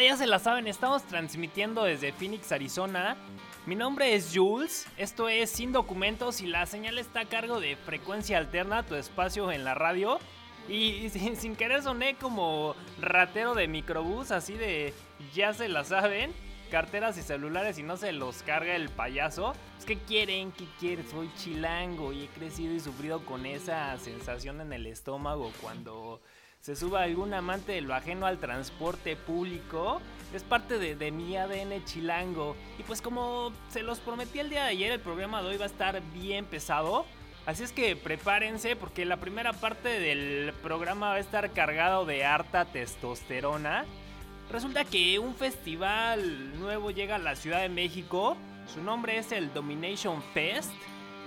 Ya 0.00 0.16
se 0.16 0.28
la 0.28 0.38
saben, 0.38 0.68
estamos 0.68 1.02
transmitiendo 1.02 1.82
desde 1.82 2.12
Phoenix, 2.12 2.52
Arizona. 2.52 3.16
Mi 3.66 3.74
nombre 3.74 4.14
es 4.14 4.30
Jules, 4.32 4.86
esto 4.96 5.28
es 5.28 5.50
Sin 5.50 5.72
Documentos 5.72 6.40
y 6.40 6.46
la 6.46 6.66
señal 6.66 6.98
está 6.98 7.20
a 7.20 7.24
cargo 7.24 7.60
de 7.60 7.74
Frecuencia 7.74 8.38
Alterna, 8.38 8.84
tu 8.84 8.94
espacio 8.94 9.50
en 9.50 9.64
la 9.64 9.74
radio. 9.74 10.20
Y 10.68 11.10
sin, 11.36 11.56
querer 11.56 11.82
soné 11.82 12.14
como 12.14 12.76
ratero 13.00 13.54
de 13.54 13.66
microbús, 13.66 14.30
así 14.30 14.54
de 14.54 14.94
ya 15.34 15.52
se 15.52 15.68
la 15.68 15.82
saben, 15.82 16.32
carteras 16.70 17.18
y 17.18 17.22
celulares 17.22 17.78
y 17.78 17.82
no 17.82 17.96
se 17.96 18.12
los 18.12 18.42
carga 18.44 18.76
el 18.76 18.90
payaso. 18.90 19.52
Es 19.78 19.84
que 19.84 19.98
quieren, 19.98 20.52
¿qué 20.52 20.66
quieren? 20.78 21.06
Soy 21.10 21.28
chilango 21.36 22.12
y 22.12 22.22
he 22.22 22.28
crecido 22.28 22.72
y 22.72 22.80
sufrido 22.80 23.24
con 23.26 23.46
esa 23.46 23.98
sensación 23.98 24.60
en 24.60 24.72
el 24.72 24.86
estómago 24.86 25.50
cuando 25.60 26.20
se 26.60 26.76
suba 26.76 27.02
algún 27.02 27.32
amante 27.34 27.72
de 27.72 27.80
lo 27.80 27.94
ajeno 27.94 28.26
al 28.26 28.38
transporte 28.38 29.16
público. 29.16 30.00
Es 30.34 30.42
parte 30.42 30.78
de, 30.78 31.10
mi 31.10 31.36
ADN 31.36 31.84
chilango. 31.84 32.56
Y 32.78 32.82
pues 32.82 33.00
como 33.00 33.52
se 33.70 33.82
los 33.82 34.00
prometí 34.00 34.40
el 34.40 34.50
día 34.50 34.64
de 34.64 34.70
ayer, 34.70 34.92
el 34.92 35.00
programa 35.00 35.40
de 35.42 35.48
hoy 35.48 35.56
va 35.56 35.64
a 35.64 35.68
estar 35.68 36.02
bien 36.12 36.44
pesado. 36.44 37.06
Así 37.46 37.62
es 37.62 37.72
que 37.72 37.96
prepárense 37.96 38.76
porque 38.76 39.06
la 39.06 39.16
primera 39.16 39.54
parte 39.54 39.88
del 39.88 40.52
programa 40.62 41.08
va 41.08 41.14
a 41.14 41.20
estar 41.20 41.50
cargado 41.52 42.04
de 42.04 42.24
harta 42.26 42.66
testosterona. 42.66 43.86
Resulta 44.50 44.84
que 44.84 45.18
un 45.18 45.34
festival 45.34 46.58
nuevo 46.58 46.90
llega 46.90 47.14
a 47.14 47.18
la 47.18 47.36
Ciudad 47.36 47.60
de 47.60 47.70
México. 47.70 48.36
Su 48.66 48.82
nombre 48.82 49.16
es 49.16 49.32
el 49.32 49.52
Domination 49.54 50.22
Fest. 50.34 50.72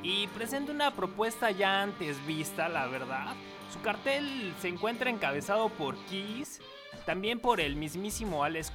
Y 0.03 0.27
presenta 0.27 0.71
una 0.71 0.91
propuesta 0.91 1.51
ya 1.51 1.81
antes 1.81 2.23
vista, 2.25 2.69
la 2.69 2.87
verdad. 2.87 3.35
Su 3.71 3.81
cartel 3.81 4.53
se 4.59 4.67
encuentra 4.67 5.09
encabezado 5.09 5.69
por 5.69 5.95
Kiss, 6.05 6.61
también 7.05 7.39
por 7.39 7.59
el 7.59 7.75
mismísimo 7.75 8.43
Alice, 8.43 8.71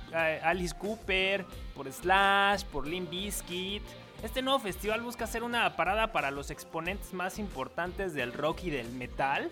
Cooper, 0.79 1.45
por 1.75 1.93
Slash, 1.93 2.65
por 2.65 2.87
Limp 2.87 3.11
Bizkit 3.11 3.83
este 4.23 4.41
nuevo 4.41 4.59
festival 4.59 5.03
busca 5.03 5.27
ser 5.27 5.43
una 5.43 5.77
parada 5.77 6.11
para 6.11 6.31
los 6.31 6.51
exponentes 6.51 7.13
más 7.13 7.39
importantes 7.39 8.15
del 8.15 8.33
rock 8.33 8.65
y 8.65 8.71
del 8.71 8.91
metal, 8.91 9.51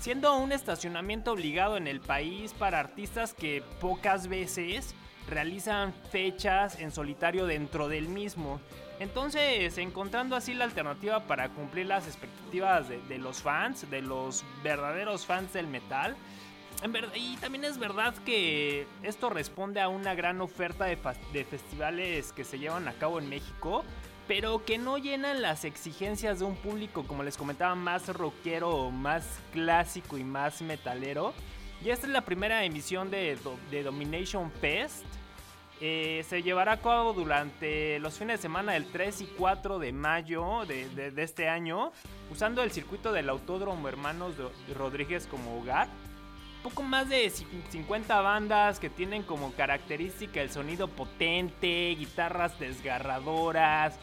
siendo 0.00 0.36
un 0.36 0.50
estacionamiento 0.50 1.32
obligado 1.32 1.76
en 1.76 1.86
el 1.86 2.00
país 2.00 2.52
para 2.52 2.80
artistas 2.80 3.32
que 3.32 3.62
pocas 3.80 4.26
veces 4.26 4.94
realizan 5.28 5.94
fechas 6.10 6.80
en 6.80 6.90
solitario 6.90 7.46
dentro 7.46 7.88
del 7.88 8.08
mismo. 8.08 8.60
Entonces, 9.02 9.76
encontrando 9.78 10.36
así 10.36 10.54
la 10.54 10.64
alternativa 10.64 11.26
para 11.26 11.48
cumplir 11.48 11.86
las 11.86 12.06
expectativas 12.06 12.88
de, 12.88 13.18
los 13.18 13.42
fans, 13.42 13.90
de 13.90 14.00
los 14.00 14.44
verdaderos 14.62 15.26
fans 15.26 15.52
del 15.52 15.66
metal, 15.66 16.16
y 17.16 17.36
también 17.38 17.64
es 17.64 17.78
verdad 17.78 18.14
que 18.24 18.86
esto 19.02 19.28
responde 19.28 19.80
a 19.80 19.88
una 19.88 20.14
gran 20.14 20.40
oferta 20.40 20.84
de, 20.84 20.96
festivales 21.44 22.32
que 22.32 22.44
se 22.44 22.60
llevan 22.60 22.86
a 22.86 22.92
cabo 22.92 23.18
en 23.18 23.28
México, 23.28 23.84
pero 24.28 24.64
que 24.64 24.78
no 24.78 24.98
llenan 24.98 25.42
las 25.42 25.64
exigencias 25.64 26.38
de 26.38 26.44
un 26.44 26.54
público, 26.54 27.04
como 27.04 27.24
les 27.24 27.36
comentaba, 27.36 27.74
más 27.74 28.06
rockero, 28.08 28.92
más 28.92 29.40
clásico 29.52 30.16
y 30.16 30.22
más 30.22 30.62
metalero. 30.62 31.34
Y 31.84 31.90
esta 31.90 32.06
es 32.06 32.12
la 32.12 32.20
primera 32.20 32.64
emisión 32.64 33.10
de, 33.10 33.36
Domination 33.82 34.52
Fest. 34.52 35.04
Eh, 35.84 36.24
se 36.28 36.44
llevará 36.44 36.72
a 36.72 36.80
cabo 36.80 37.12
durante 37.12 37.98
los 37.98 38.16
fines 38.16 38.38
de 38.38 38.42
semana 38.42 38.74
del 38.74 38.86
3 38.86 39.22
y 39.22 39.26
4 39.26 39.80
de 39.80 39.92
mayo 39.92 40.64
de, 40.64 40.88
de 40.88 41.22
este 41.24 41.48
año, 41.48 41.90
usando 42.30 42.62
el 42.62 42.70
circuito 42.70 43.12
del 43.12 43.28
Autódromo 43.28 43.88
Hermanos 43.88 44.34
Rodríguez 44.76 45.26
como 45.26 45.58
hogar 45.58 45.88
poco 46.62 46.82
más 46.82 47.08
de 47.08 47.28
50 47.28 48.20
bandas 48.20 48.78
que 48.78 48.88
tienen 48.88 49.24
como 49.24 49.52
característica 49.52 50.40
el 50.40 50.50
sonido 50.50 50.86
potente, 50.88 51.94
guitarras 51.98 52.58
desgarradoras, 52.58 53.98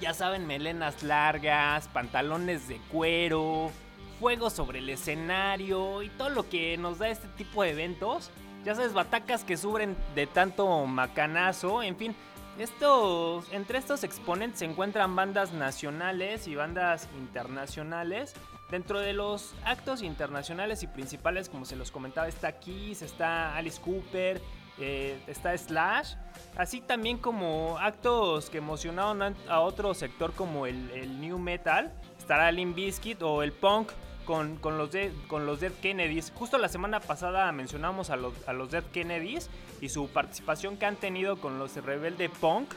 ya 0.00 0.14
saben, 0.14 0.46
melenas 0.46 1.02
largas, 1.02 1.88
pantalones 1.88 2.66
de 2.68 2.78
cuero, 2.90 3.70
fuego 4.18 4.48
sobre 4.48 4.78
el 4.78 4.88
escenario 4.88 6.02
y 6.02 6.08
todo 6.10 6.30
lo 6.30 6.48
que 6.48 6.78
nos 6.78 6.98
da 6.98 7.08
este 7.08 7.28
tipo 7.36 7.62
de 7.62 7.70
eventos. 7.70 8.30
Ya 8.64 8.74
sabes, 8.74 8.92
batacas 8.92 9.44
que 9.44 9.56
suben 9.56 9.96
de 10.14 10.26
tanto 10.26 10.86
macanazo, 10.86 11.82
en 11.82 11.96
fin. 11.96 12.16
Estos, 12.58 13.50
entre 13.52 13.78
estos 13.78 14.04
exponentes 14.04 14.58
se 14.58 14.66
encuentran 14.66 15.16
bandas 15.16 15.52
nacionales 15.52 16.46
y 16.46 16.56
bandas 16.56 17.08
internacionales. 17.18 18.34
Dentro 18.70 19.00
de 19.00 19.14
los 19.14 19.54
actos 19.64 20.02
internacionales 20.02 20.82
y 20.82 20.86
principales, 20.86 21.48
como 21.48 21.64
se 21.64 21.74
los 21.74 21.90
comentaba, 21.90 22.28
está 22.28 22.52
Kiss, 22.52 23.02
está 23.02 23.56
Alice 23.56 23.80
Cooper, 23.80 24.40
eh, 24.78 25.18
está 25.26 25.56
Slash, 25.56 26.14
así 26.56 26.80
también 26.80 27.18
como 27.18 27.76
actos 27.78 28.48
que 28.48 28.58
emocionaron 28.58 29.36
a 29.48 29.60
otro 29.60 29.92
sector 29.92 30.32
como 30.32 30.66
el, 30.66 31.20
New 31.20 31.38
Metal, 31.38 31.92
estará 32.18 32.50
Limp 32.52 32.76
Bizkit 32.76 33.20
o 33.22 33.42
el 33.42 33.52
Punk 33.52 33.90
con, 34.24 34.58
los 34.62 34.90
con 35.26 35.46
los 35.46 35.60
Dead 35.60 35.72
Kennedys. 35.80 36.32
Justo 36.34 36.58
la 36.58 36.68
semana 36.68 37.00
pasada 37.00 37.50
mencionamos 37.52 38.10
a 38.10 38.16
los, 38.16 38.32
a 38.48 38.52
los 38.52 38.70
Dead 38.70 38.84
Kennedys 38.92 39.50
y 39.80 39.88
su 39.88 40.08
participación 40.08 40.76
que 40.76 40.86
han 40.86 40.96
tenido 40.96 41.40
con 41.40 41.58
los 41.58 41.76
Rebelde 41.76 42.28
Punk. 42.28 42.72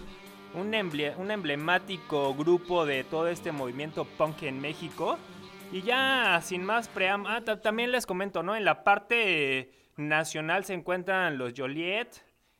Un, 0.55 0.75
un 1.17 1.31
emblemático 1.31 2.35
grupo 2.35 2.85
de 2.85 3.03
todo 3.03 3.27
este 3.27 3.51
movimiento 3.51 4.05
punk 4.05 4.43
en 4.43 4.61
México. 4.61 5.17
Y 5.71 5.81
ya 5.81 6.39
sin 6.43 6.63
más 6.63 6.87
preámbulos, 6.87 7.43
ah, 7.47 7.55
también 7.57 7.91
les 7.91 8.05
comento, 8.05 8.43
¿no? 8.43 8.55
En 8.55 8.63
la 8.63 8.83
parte 8.83 9.71
nacional 9.97 10.65
se 10.65 10.75
encuentran 10.75 11.39
los 11.39 11.53
Joliet, 11.57 12.09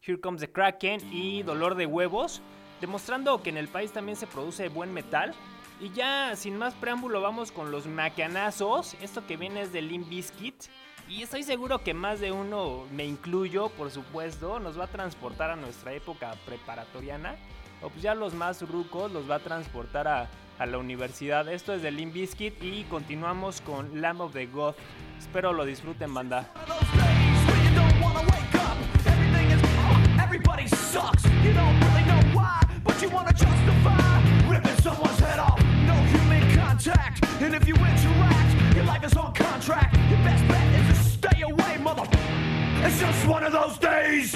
Here 0.01 0.19
Comes 0.19 0.41
the 0.41 0.51
Kraken 0.51 1.13
y 1.13 1.43
Dolor 1.43 1.75
de 1.75 1.85
Huevos, 1.85 2.41
demostrando 2.81 3.43
que 3.43 3.51
en 3.51 3.57
el 3.57 3.67
país 3.67 3.91
también 3.91 4.15
se 4.15 4.25
produce 4.25 4.67
buen 4.69 4.91
metal. 4.91 5.35
Y 5.83 5.91
ya 5.91 6.33
sin 6.37 6.57
más 6.57 6.73
preámbulo 6.75 7.19
vamos 7.19 7.51
con 7.51 7.69
los 7.69 7.87
macanazos, 7.87 8.95
esto 9.01 9.27
que 9.27 9.35
viene 9.35 9.63
es 9.63 9.73
de 9.73 9.81
Limp 9.81 10.07
Bizkit. 10.07 10.55
Y 11.09 11.23
estoy 11.23 11.43
seguro 11.43 11.83
que 11.83 11.93
más 11.93 12.21
de 12.21 12.31
uno, 12.31 12.85
me 12.93 13.03
incluyo 13.03 13.67
por 13.67 13.91
supuesto, 13.91 14.61
nos 14.61 14.79
va 14.79 14.85
a 14.85 14.87
transportar 14.87 15.51
a 15.51 15.57
nuestra 15.57 15.91
época 15.91 16.35
preparatoriana. 16.45 17.35
O 17.81 17.89
pues 17.89 18.01
ya 18.01 18.15
los 18.15 18.33
más 18.33 18.61
rucos 18.61 19.11
los 19.11 19.29
va 19.29 19.35
a 19.35 19.39
transportar 19.39 20.07
a 20.07 20.65
la 20.65 20.77
universidad. 20.77 21.49
Esto 21.49 21.73
es 21.73 21.81
de 21.81 21.91
Limp 21.91 22.13
Bizkit 22.13 22.63
y 22.63 22.85
continuamos 22.85 23.59
con 23.59 23.99
Lamb 23.99 24.21
of 24.21 24.31
the 24.31 24.45
God. 24.45 24.75
Espero 25.19 25.51
lo 25.51 25.65
disfruten, 25.65 26.13
banda. 26.13 26.49
Everybody 30.23 30.65
sucks, 30.69 31.25
you 31.43 31.51
don't 31.51 31.77
really 31.81 32.05
know 32.05 32.39
why, 32.39 32.61
but 32.85 33.01
you 33.01 33.09
wanna 33.09 33.33
justify 33.33 34.42
contact, 36.73 37.23
and 37.39 37.53
if 37.53 37.67
you 37.67 37.75
interact, 37.75 38.75
your 38.75 38.85
life 38.85 39.03
is 39.03 39.15
on 39.15 39.31
contract. 39.33 39.95
Your 40.09 40.17
best 40.19 40.47
bet 40.47 40.79
is 40.79 40.97
to 40.97 41.03
stay 41.03 41.41
away, 41.41 41.77
mother. 41.77 42.03
It's 42.83 42.99
just 42.99 43.27
one 43.27 43.43
of 43.43 43.53
those 43.53 43.77
days. 43.77 44.33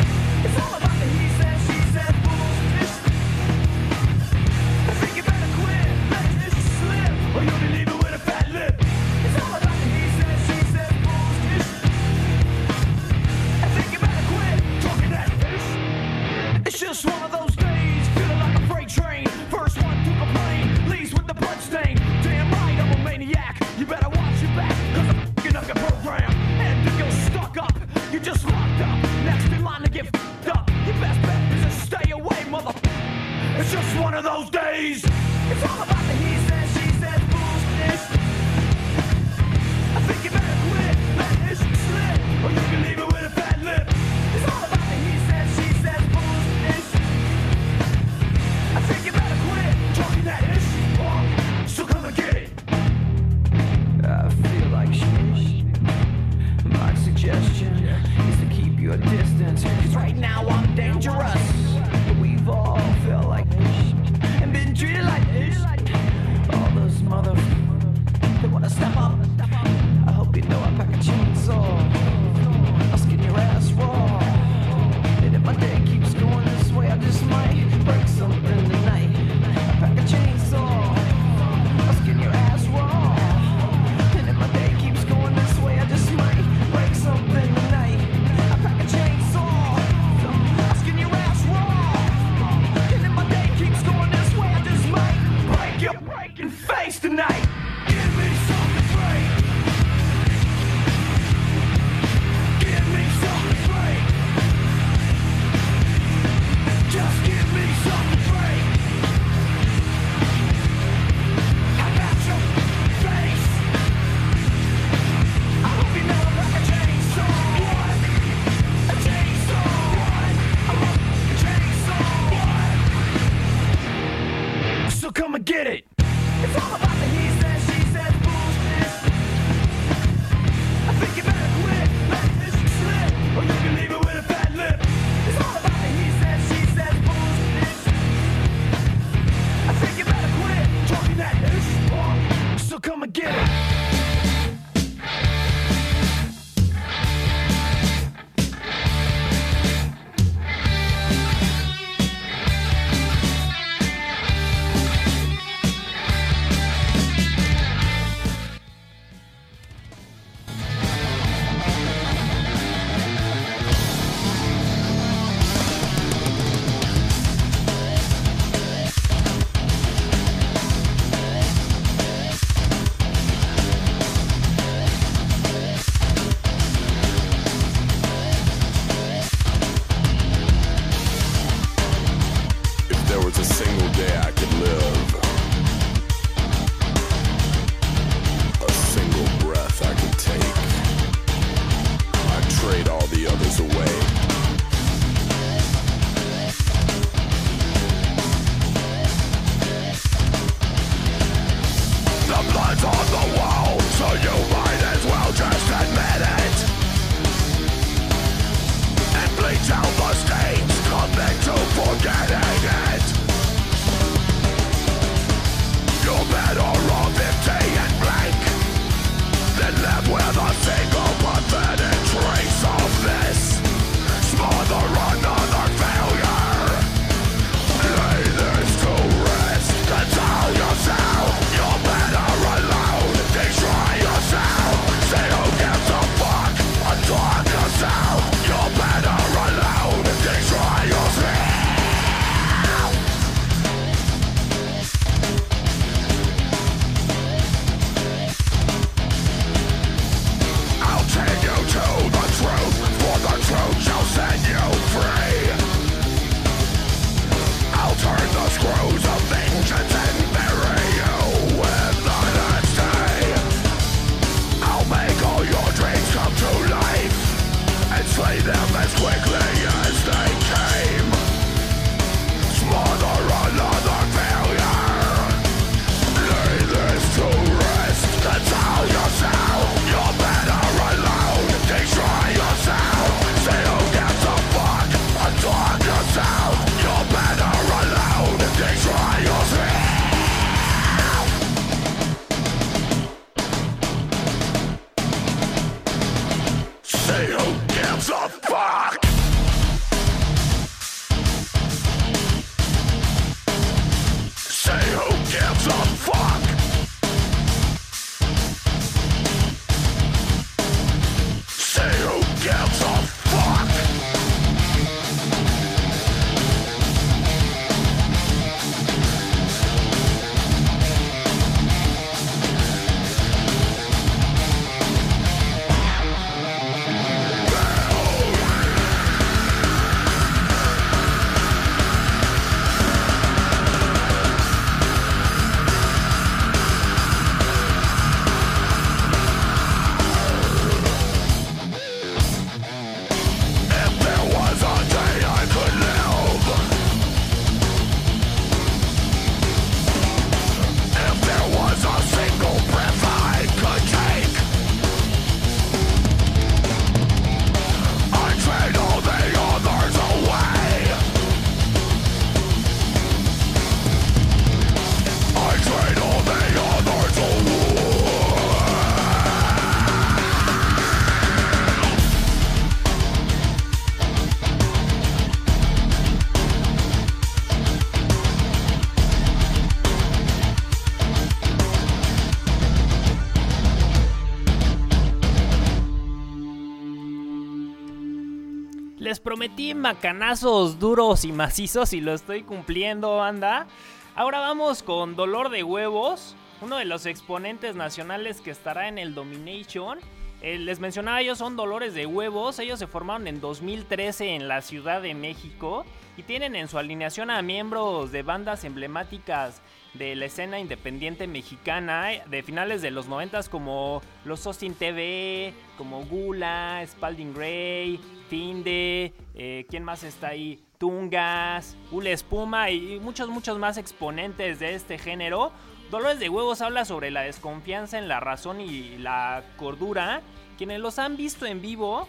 Macanazos 389.77 390.79
duros 390.79 391.23
y 391.23 391.31
macizos 391.31 391.93
y 391.93 392.01
lo 392.01 392.13
estoy 392.13 392.43
cumpliendo, 392.43 393.23
anda. 393.23 393.67
Ahora 394.15 394.39
vamos 394.39 394.83
con 394.83 395.15
Dolor 395.15 395.49
de 395.49 395.63
Huevos, 395.63 396.35
uno 396.61 396.77
de 396.77 396.85
los 396.85 397.05
exponentes 397.05 397.75
nacionales 397.75 398.41
que 398.41 398.51
estará 398.51 398.87
en 398.87 398.97
el 398.97 399.13
Domination. 399.13 399.99
Eh, 400.41 400.59
les 400.59 400.79
mencionaba, 400.79 401.21
ellos 401.21 401.37
son 401.37 401.55
Dolores 401.55 401.93
de 401.93 402.05
Huevos. 402.05 402.59
Ellos 402.59 402.79
se 402.79 402.87
formaron 402.87 403.27
en 403.27 403.41
2013 403.41 404.35
en 404.35 404.47
la 404.47 404.61
Ciudad 404.61 405.01
de 405.01 405.13
México 405.13 405.85
y 406.15 406.23
tienen 406.23 406.55
en 406.55 406.67
su 406.67 406.77
alineación 406.77 407.29
a 407.29 407.41
miembros 407.41 408.11
de 408.11 408.23
bandas 408.23 408.63
emblemáticas 408.63 409.61
de 409.93 410.15
la 410.15 410.25
escena 410.25 410.59
independiente 410.59 411.27
mexicana 411.27 412.13
eh, 412.13 412.23
de 412.27 412.43
finales 412.43 412.81
de 412.81 412.91
los 412.91 413.07
90 413.07 413.43
como 413.49 414.01
Los 414.25 414.45
Austin 414.45 414.73
TV, 414.73 415.53
como 415.77 416.05
Gula, 416.05 416.83
Spalding 416.85 417.33
Gray, 417.33 417.99
Finde, 418.29 419.13
eh, 419.35 419.65
¿quién 419.69 419.83
más 419.83 420.03
está 420.03 420.29
ahí? 420.29 420.63
Tungas, 420.77 421.75
Ule 421.91 422.11
Espuma 422.11 422.69
y 422.69 422.99
muchos, 422.99 423.29
muchos 423.29 423.57
más 423.57 423.77
exponentes 423.77 424.59
de 424.59 424.75
este 424.75 424.97
género. 424.97 425.51
Dolores 425.89 426.19
de 426.19 426.29
Huevos 426.29 426.61
habla 426.61 426.85
sobre 426.85 427.11
la 427.11 427.21
desconfianza 427.21 427.97
en 427.97 428.07
la 428.07 428.19
razón 428.19 428.59
y 428.59 428.97
la 428.97 429.43
cordura. 429.57 430.21
Quienes 430.57 430.79
los 430.79 430.99
han 430.99 431.15
visto 431.15 431.45
en 431.45 431.61
vivo 431.61 432.07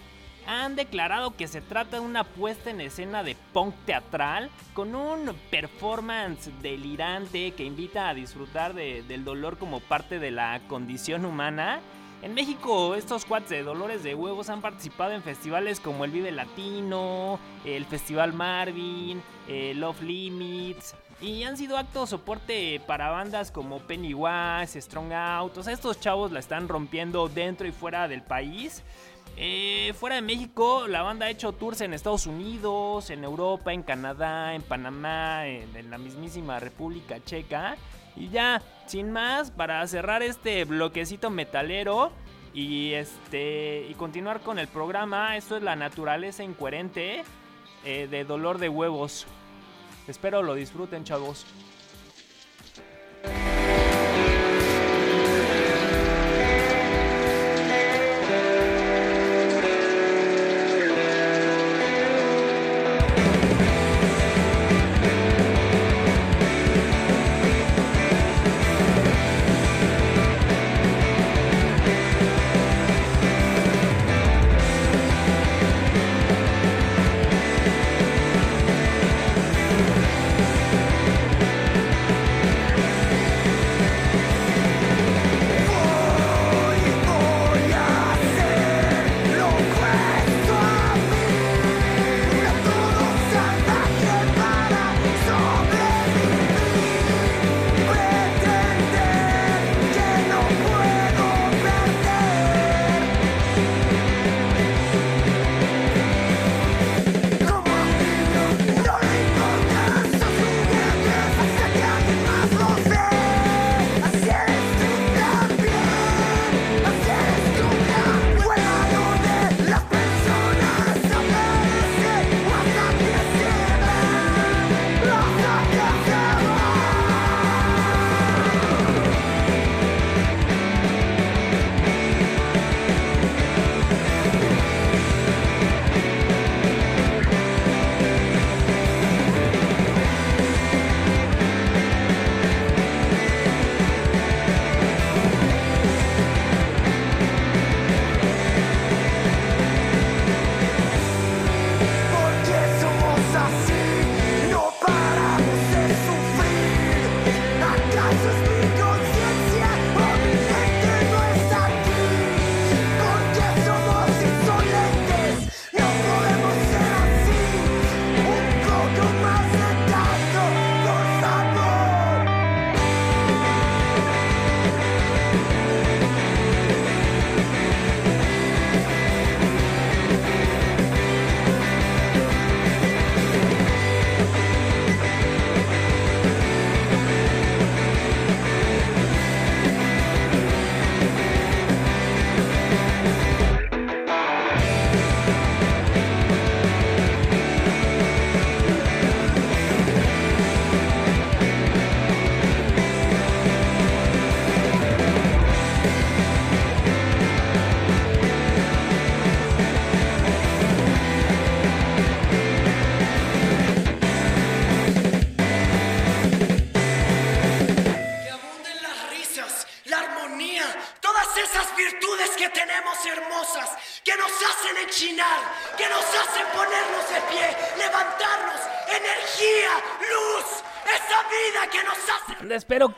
han 0.48 0.76
declarado 0.76 1.36
que 1.36 1.46
se 1.46 1.60
trata 1.60 1.98
de 1.98 2.02
una 2.02 2.24
puesta 2.24 2.70
en 2.70 2.80
escena 2.80 3.22
de 3.22 3.36
punk 3.52 3.74
teatral 3.84 4.50
con 4.72 4.94
un 4.94 5.34
performance 5.50 6.50
delirante 6.62 7.52
que 7.52 7.64
invita 7.64 8.08
a 8.08 8.14
disfrutar 8.14 8.74
del 8.74 9.24
dolor 9.24 9.58
como 9.58 9.80
parte 9.80 10.18
de 10.18 10.30
la 10.30 10.60
condición 10.66 11.26
humana. 11.26 11.80
En 12.20 12.34
México, 12.34 12.96
estos 12.96 13.24
cuates 13.24 13.50
de 13.50 13.62
Dolores 13.62 14.02
de 14.02 14.16
Huevos 14.16 14.48
han 14.50 14.60
participado 14.60 15.12
en 15.12 15.22
festivales 15.22 15.78
como 15.78 16.04
el 16.04 16.10
Vive 16.10 16.32
Latino, 16.32 17.38
el 17.64 17.84
Festival 17.84 18.32
Marvin, 18.32 19.22
Love 19.74 20.02
Limits, 20.02 20.96
y 21.20 21.44
han 21.44 21.56
sido 21.56 21.76
actos 21.76 22.10
soporte 22.10 22.80
para 22.88 23.10
bandas 23.10 23.52
como 23.52 23.78
Pennywise, 23.78 24.80
Strong 24.80 25.12
Out. 25.12 25.58
O 25.58 25.62
sea, 25.62 25.72
estos 25.72 26.00
chavos 26.00 26.32
la 26.32 26.40
están 26.40 26.66
rompiendo 26.66 27.28
dentro 27.28 27.68
y 27.68 27.72
fuera 27.72 28.08
del 28.08 28.22
país. 28.22 28.82
Eh, 29.40 29.94
fuera 29.96 30.16
de 30.16 30.22
México, 30.22 30.88
la 30.88 31.02
banda 31.02 31.26
ha 31.26 31.30
hecho 31.30 31.52
tours 31.52 31.80
en 31.82 31.94
Estados 31.94 32.26
Unidos, 32.26 33.08
en 33.10 33.22
Europa, 33.22 33.72
en 33.72 33.84
Canadá, 33.84 34.52
en 34.52 34.62
Panamá, 34.62 35.46
en, 35.46 35.88
la 35.88 35.96
mismísima 35.96 36.58
República 36.58 37.22
Checa. 37.24 37.76
Y 38.16 38.30
ya, 38.30 38.60
sin 38.86 39.12
más, 39.12 39.52
para 39.52 39.86
cerrar 39.86 40.24
este 40.24 40.64
bloquecito 40.64 41.30
metalero 41.30 42.10
y 42.52 42.94
este 42.94 43.86
y 43.88 43.94
continuar 43.94 44.40
con 44.40 44.58
el 44.58 44.66
programa, 44.66 45.36
esto 45.36 45.56
es 45.56 45.62
la 45.62 45.76
naturaleza 45.76 46.42
incoherente 46.42 47.22
eh, 47.84 48.08
de 48.10 48.24
dolor 48.24 48.58
de 48.58 48.68
huevos. 48.68 49.24
Espero 50.08 50.42
lo 50.42 50.54
disfruten, 50.56 51.04
chavos. 51.04 51.46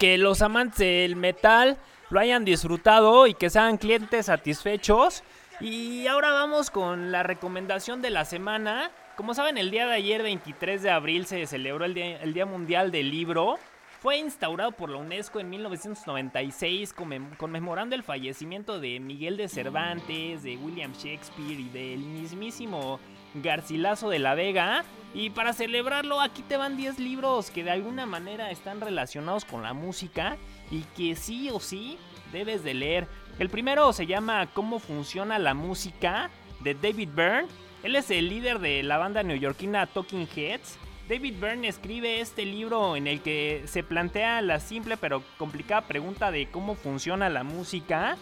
Que 0.00 0.16
los 0.16 0.40
amantes 0.40 0.78
del 0.78 1.14
metal 1.14 1.76
lo 2.08 2.20
hayan 2.20 2.46
disfrutado 2.46 3.26
y 3.26 3.34
que 3.34 3.50
sean 3.50 3.76
clientes 3.76 4.26
satisfechos. 4.26 5.22
Y 5.60 6.06
ahora 6.06 6.32
vamos 6.32 6.70
con 6.70 7.12
la 7.12 7.22
recomendación 7.22 8.00
de 8.00 8.08
la 8.08 8.24
semana. 8.24 8.90
Como 9.14 9.34
saben, 9.34 9.58
el 9.58 9.70
día 9.70 9.86
de 9.86 9.92
ayer, 9.92 10.22
23 10.22 10.82
de 10.82 10.90
abril, 10.90 11.26
se 11.26 11.46
celebró 11.46 11.84
el 11.84 11.92
Día, 11.92 12.16
el 12.22 12.32
día 12.32 12.46
Mundial 12.46 12.90
del 12.90 13.10
Libro. 13.10 13.58
Fue 14.00 14.16
instaurado 14.16 14.72
por 14.72 14.88
la 14.88 14.96
UNESCO 14.96 15.38
en 15.38 15.50
1996 15.50 16.94
conmemorando 17.36 17.94
el 17.94 18.02
fallecimiento 18.02 18.80
de 18.80 18.98
Miguel 19.00 19.36
de 19.36 19.48
Cervantes, 19.48 20.42
de 20.42 20.56
William 20.56 20.94
Shakespeare 20.94 21.60
y 21.60 21.68
del 21.68 21.98
mismísimo 21.98 22.98
Garcilaso 23.34 24.08
de 24.08 24.18
la 24.18 24.34
Vega. 24.34 24.82
Y 25.12 25.30
para 25.30 25.52
celebrarlo, 25.52 26.20
aquí 26.20 26.42
te 26.42 26.56
van 26.56 26.76
10 26.76 27.00
libros 27.00 27.50
que 27.50 27.64
de 27.64 27.72
alguna 27.72 28.06
manera 28.06 28.50
están 28.50 28.80
relacionados 28.80 29.44
con 29.44 29.62
la 29.62 29.72
música 29.72 30.36
y 30.70 30.82
que 30.96 31.16
sí 31.16 31.50
o 31.50 31.58
sí 31.58 31.98
debes 32.32 32.62
de 32.62 32.74
leer. 32.74 33.08
El 33.38 33.48
primero 33.48 33.92
se 33.92 34.06
llama 34.06 34.48
Cómo 34.52 34.78
funciona 34.78 35.38
la 35.38 35.54
música 35.54 36.30
de 36.60 36.74
David 36.74 37.08
Byrne. 37.14 37.48
Él 37.82 37.96
es 37.96 38.10
el 38.10 38.28
líder 38.28 38.60
de 38.60 38.82
la 38.84 38.98
banda 38.98 39.22
neoyorquina 39.22 39.86
Talking 39.86 40.28
Heads. 40.36 40.78
David 41.08 41.40
Byrne 41.40 41.66
escribe 41.66 42.20
este 42.20 42.44
libro 42.44 42.94
en 42.94 43.08
el 43.08 43.20
que 43.20 43.64
se 43.66 43.82
plantea 43.82 44.40
la 44.42 44.60
simple 44.60 44.96
pero 44.96 45.24
complicada 45.38 45.80
pregunta 45.80 46.30
de 46.30 46.46
cómo 46.46 46.76
funciona 46.76 47.28
la 47.28 47.42
música 47.42 48.16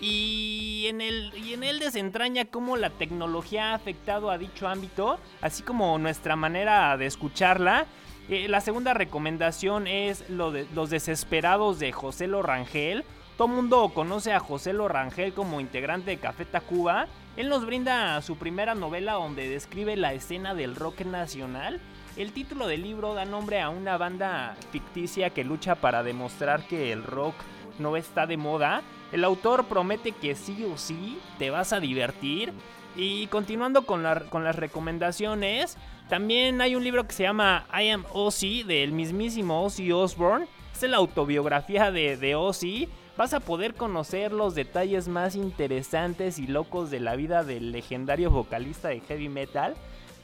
y 0.00 0.86
en, 0.88 1.00
el, 1.00 1.32
y 1.36 1.54
en 1.54 1.62
él 1.62 1.78
desentraña 1.78 2.44
cómo 2.44 2.76
la 2.76 2.90
tecnología 2.90 3.70
ha 3.70 3.74
afectado 3.74 4.30
a 4.30 4.38
dicho 4.38 4.68
ámbito, 4.68 5.18
así 5.40 5.62
como 5.62 5.98
nuestra 5.98 6.36
manera 6.36 6.96
de 6.96 7.06
escucharla. 7.06 7.86
Eh, 8.28 8.48
la 8.48 8.60
segunda 8.60 8.92
recomendación 8.92 9.86
es 9.86 10.28
Los 10.28 10.90
Desesperados 10.90 11.78
de 11.78 11.92
José 11.92 12.26
Lorangel. 12.26 13.04
Todo 13.36 13.48
mundo 13.48 13.90
conoce 13.94 14.32
a 14.32 14.40
José 14.40 14.72
Lorangel 14.72 15.32
como 15.32 15.60
integrante 15.60 16.10
de 16.10 16.16
Café 16.18 16.44
Tacuba. 16.44 17.06
Él 17.36 17.48
nos 17.48 17.66
brinda 17.66 18.20
su 18.22 18.36
primera 18.36 18.74
novela 18.74 19.12
donde 19.12 19.48
describe 19.48 19.94
la 19.96 20.14
escena 20.14 20.54
del 20.54 20.74
rock 20.74 21.02
nacional. 21.02 21.80
El 22.16 22.32
título 22.32 22.66
del 22.66 22.82
libro 22.82 23.12
da 23.12 23.26
nombre 23.26 23.60
a 23.60 23.68
una 23.68 23.98
banda 23.98 24.56
ficticia 24.72 25.30
que 25.30 25.44
lucha 25.44 25.74
para 25.74 26.02
demostrar 26.02 26.66
que 26.66 26.92
el 26.92 27.04
rock 27.04 27.34
no 27.78 27.96
está 27.96 28.26
de 28.26 28.36
moda. 28.36 28.82
El 29.12 29.24
autor 29.24 29.66
promete 29.66 30.12
que 30.12 30.34
sí 30.34 30.64
o 30.64 30.76
sí 30.76 31.18
te 31.38 31.50
vas 31.50 31.72
a 31.72 31.80
divertir. 31.80 32.52
Y 32.96 33.26
continuando 33.26 33.82
con, 33.82 34.02
las 34.02 34.56
recomendaciones, 34.56 35.76
también 36.08 36.60
hay 36.60 36.76
un 36.76 36.84
libro 36.84 37.06
que 37.06 37.12
se 37.12 37.24
llama 37.24 37.66
I 37.78 37.90
Am 37.90 38.04
Ozzy 38.12 38.62
del 38.62 38.92
mismísimo 38.92 39.64
Ozzy 39.64 39.92
Osbourne. 39.92 40.48
Es 40.74 40.82
la 40.82 40.96
autobiografía 40.96 41.90
de, 41.90 42.16
de 42.16 42.34
Ozzy. 42.34 42.88
Vas 43.16 43.34
a 43.34 43.40
poder 43.40 43.74
conocer 43.74 44.32
los 44.32 44.54
detalles 44.54 45.08
más 45.08 45.36
interesantes 45.36 46.38
y 46.38 46.46
locos 46.46 46.90
de 46.90 47.00
la 47.00 47.16
vida 47.16 47.44
del 47.44 47.72
legendario 47.72 48.30
vocalista 48.30 48.88
de 48.88 49.00
heavy 49.00 49.28
metal 49.28 49.74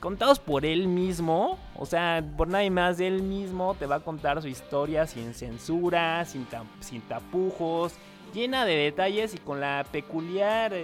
contados 0.03 0.41
por 0.41 0.67
él 0.67 0.89
mismo, 0.89 1.61
o 1.77 1.87
sea, 1.87 2.25
por 2.37 2.49
nadie 2.49 2.71
más, 2.71 2.99
él 2.99 3.23
mismo 3.23 3.77
te 3.79 3.87
va 3.87 3.97
a 3.97 4.01
contar 4.01 4.43
su 4.43 4.49
historia 4.49 5.07
sin 5.07 5.33
censura, 5.33 6.25
sin, 6.25 6.45
sin 6.81 7.03
tapujos, 7.03 7.95
llena 8.35 8.65
de 8.65 8.75
detalles 8.75 9.33
y 9.33 9.39
con 9.39 9.61
la 9.61 9.87
peculiar, 9.93 10.75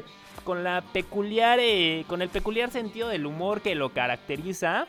con 0.45 0.63
la 0.63 0.85
peculiar, 0.93 1.59
eh, 1.61 2.05
con 2.07 2.23
el 2.23 2.29
peculiar 2.29 2.71
sentido 2.71 3.09
del 3.09 3.27
humor 3.27 3.61
que 3.61 3.75
lo 3.75 3.93
caracteriza. 3.93 4.87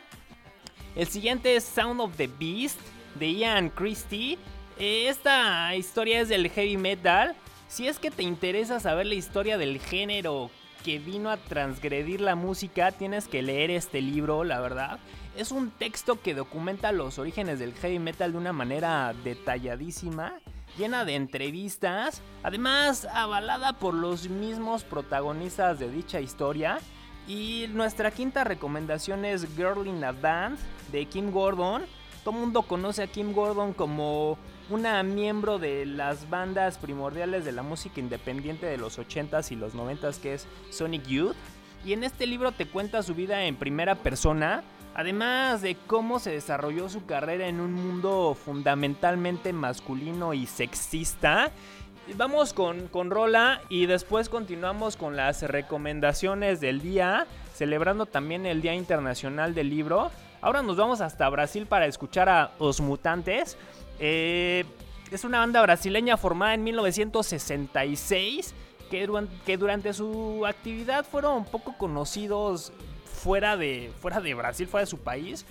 El 0.94 1.08
siguiente 1.08 1.56
es 1.56 1.64
Sound 1.64 2.00
of 2.00 2.16
the 2.16 2.28
Beast 2.28 2.78
de 3.16 3.32
Ian 3.32 3.68
Christie. 3.68 4.38
Esta 4.78 5.74
historia 5.74 6.20
es 6.20 6.28
del 6.28 6.48
heavy 6.50 6.76
metal. 6.76 7.34
Si 7.66 7.88
es 7.88 7.98
que 7.98 8.12
te 8.12 8.22
interesa 8.22 8.78
saber 8.78 9.06
la 9.06 9.14
historia 9.16 9.58
del 9.58 9.80
género 9.80 10.52
que 10.84 10.98
vino 10.98 11.30
a 11.30 11.36
transgredir 11.36 12.20
la 12.20 12.34
música, 12.34 12.92
tienes 12.92 13.28
que 13.28 13.42
leer 13.42 13.70
este 13.70 14.00
libro, 14.00 14.44
la 14.44 14.60
verdad. 14.60 14.98
Es 15.36 15.52
un 15.52 15.70
texto 15.70 16.20
que 16.20 16.34
documenta 16.34 16.92
los 16.92 17.18
orígenes 17.18 17.58
del 17.58 17.74
heavy 17.74 17.98
metal 17.98 18.32
de 18.32 18.38
una 18.38 18.52
manera 18.52 19.14
detalladísima, 19.24 20.34
llena 20.76 21.04
de 21.04 21.14
entrevistas, 21.14 22.22
además 22.42 23.06
avalada 23.12 23.74
por 23.74 23.94
los 23.94 24.28
mismos 24.28 24.84
protagonistas 24.84 25.78
de 25.78 25.90
dicha 25.90 26.20
historia. 26.20 26.78
Y 27.28 27.66
nuestra 27.72 28.10
quinta 28.10 28.44
recomendación 28.44 29.24
es 29.24 29.46
Girl 29.56 29.86
in 29.86 30.02
a 30.02 30.12
Band 30.12 30.58
de 30.90 31.06
Kim 31.06 31.30
Gordon. 31.30 31.84
Todo 32.24 32.32
mundo 32.32 32.62
conoce 32.62 33.02
a 33.02 33.06
Kim 33.06 33.32
Gordon 33.32 33.72
como 33.72 34.36
una 34.70 35.02
miembro 35.02 35.58
de 35.58 35.84
las 35.84 36.30
bandas 36.30 36.78
primordiales 36.78 37.44
de 37.44 37.52
la 37.52 37.62
música 37.62 37.98
independiente 38.00 38.66
de 38.66 38.78
los 38.78 38.98
80s 38.98 39.50
y 39.50 39.56
los 39.56 39.74
90s 39.74 40.20
que 40.20 40.34
es 40.34 40.46
Sonic 40.70 41.06
Youth. 41.06 41.36
Y 41.84 41.92
en 41.92 42.04
este 42.04 42.26
libro 42.26 42.52
te 42.52 42.66
cuenta 42.66 43.02
su 43.02 43.14
vida 43.14 43.44
en 43.44 43.56
primera 43.56 43.96
persona, 43.96 44.62
además 44.94 45.62
de 45.62 45.76
cómo 45.86 46.18
se 46.18 46.30
desarrolló 46.30 46.88
su 46.88 47.04
carrera 47.04 47.48
en 47.48 47.58
un 47.58 47.72
mundo 47.72 48.34
fundamentalmente 48.34 49.52
masculino 49.52 50.34
y 50.34 50.46
sexista. 50.46 51.50
Vamos 52.16 52.52
con, 52.52 52.88
con 52.88 53.10
Rola 53.10 53.62
y 53.68 53.86
después 53.86 54.28
continuamos 54.28 54.96
con 54.96 55.16
las 55.16 55.42
recomendaciones 55.42 56.60
del 56.60 56.80
día, 56.80 57.26
celebrando 57.54 58.06
también 58.06 58.46
el 58.46 58.62
Día 58.62 58.74
Internacional 58.74 59.54
del 59.54 59.70
Libro. 59.70 60.10
Ahora 60.42 60.62
nos 60.62 60.76
vamos 60.76 61.00
hasta 61.00 61.28
Brasil 61.28 61.66
para 61.66 61.86
escuchar 61.86 62.28
a 62.28 62.52
Os 62.58 62.80
Mutantes. 62.80 63.56
Eh, 64.00 64.64
es 65.10 65.24
una 65.24 65.40
banda 65.40 65.60
brasileña 65.62 66.16
formada 66.16 66.54
en 66.54 66.64
1966 66.64 68.54
que, 68.90 69.56
durante 69.56 69.92
su 69.92 70.44
actividad 70.46 71.04
fueron 71.04 71.44
poco 71.44 71.76
conocidos 71.78 72.72
fuera 73.04 73.56
de, 73.56 73.92
fuera 74.00 74.20
de 74.20 74.34
Brasil, 74.34 74.66
fuera 74.66 74.84
de 74.84 74.90
su 74.90 74.98
país, 74.98 75.46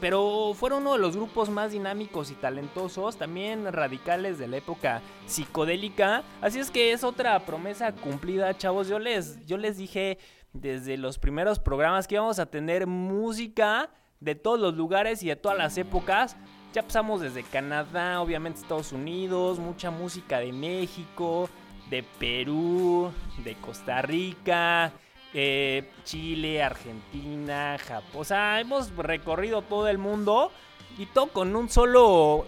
pero 0.00 0.52
fueron 0.54 0.82
uno 0.82 0.94
de 0.94 0.98
los 0.98 1.16
grupos 1.16 1.50
más 1.50 1.72
dinámicos 1.72 2.30
y 2.30 2.34
talentosos, 2.34 3.16
también 3.16 3.70
radicales 3.72 4.38
de 4.38 4.48
la 4.48 4.56
época 4.56 5.02
psicodélica. 5.26 6.22
Así 6.40 6.58
es 6.58 6.70
que 6.70 6.92
es 6.92 7.04
otra 7.04 7.38
promesa 7.46 7.92
cumplida, 7.92 8.56
chavos. 8.56 8.88
Yo 8.88 8.98
les, 8.98 9.44
yo 9.46 9.56
les 9.56 9.76
dije 9.76 10.18
desde 10.52 10.96
los 10.96 11.18
primeros 11.18 11.58
programas 11.58 12.08
que 12.08 12.16
íbamos 12.16 12.38
a 12.38 12.46
tener 12.46 12.86
música 12.86 13.90
de 14.18 14.34
todos 14.34 14.60
los 14.60 14.74
lugares 14.74 15.22
y 15.22 15.28
de 15.28 15.36
todas 15.36 15.56
las 15.56 15.78
épocas. 15.78 16.36
Ya 16.72 16.82
pasamos 16.82 17.20
desde 17.20 17.42
Canadá, 17.42 18.20
obviamente 18.20 18.60
Estados 18.60 18.92
Unidos, 18.92 19.58
mucha 19.58 19.90
música 19.90 20.38
de 20.38 20.52
México, 20.52 21.48
de 21.90 22.04
Perú, 22.04 23.12
de 23.44 23.56
Costa 23.56 24.02
Rica, 24.02 24.92
eh, 25.34 25.90
Chile, 26.04 26.62
Argentina, 26.62 27.76
Japón. 27.84 28.20
O 28.20 28.24
sea, 28.24 28.60
hemos 28.60 28.94
recorrido 28.96 29.62
todo 29.62 29.88
el 29.88 29.98
mundo 29.98 30.52
y 30.96 31.06
todo 31.06 31.28
con 31.28 31.56
un 31.56 31.68
solo 31.68 32.46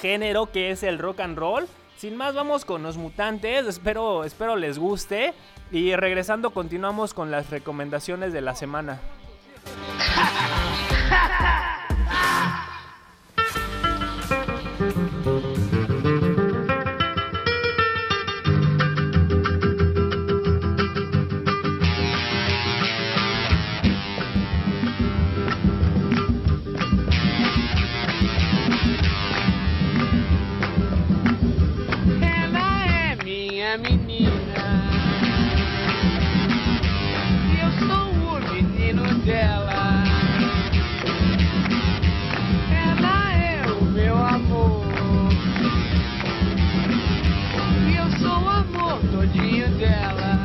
género 0.00 0.50
que 0.50 0.70
es 0.70 0.82
el 0.82 0.98
rock 0.98 1.20
and 1.20 1.36
roll. 1.36 1.68
Sin 1.98 2.16
más, 2.16 2.34
vamos 2.34 2.64
con 2.64 2.82
los 2.82 2.96
mutantes. 2.96 3.66
Espero, 3.66 4.24
espero 4.24 4.56
les 4.56 4.78
guste. 4.78 5.34
Y 5.70 5.94
regresando, 5.96 6.50
continuamos 6.50 7.12
con 7.12 7.30
las 7.30 7.50
recomendaciones 7.50 8.32
de 8.32 8.40
la 8.40 8.54
semana. 8.54 9.00
jeitinho 49.60 49.68
dela. 49.76 50.38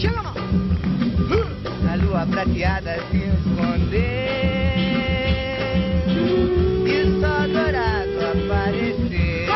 Chama! 0.00 0.34
A 1.90 1.96
lua 1.96 2.26
prateada 2.26 2.98
se 3.10 3.18
esconder 3.18 3.96
E 6.86 7.20
só 7.20 7.46
dourado 7.46 8.18
aparecer. 8.32 9.46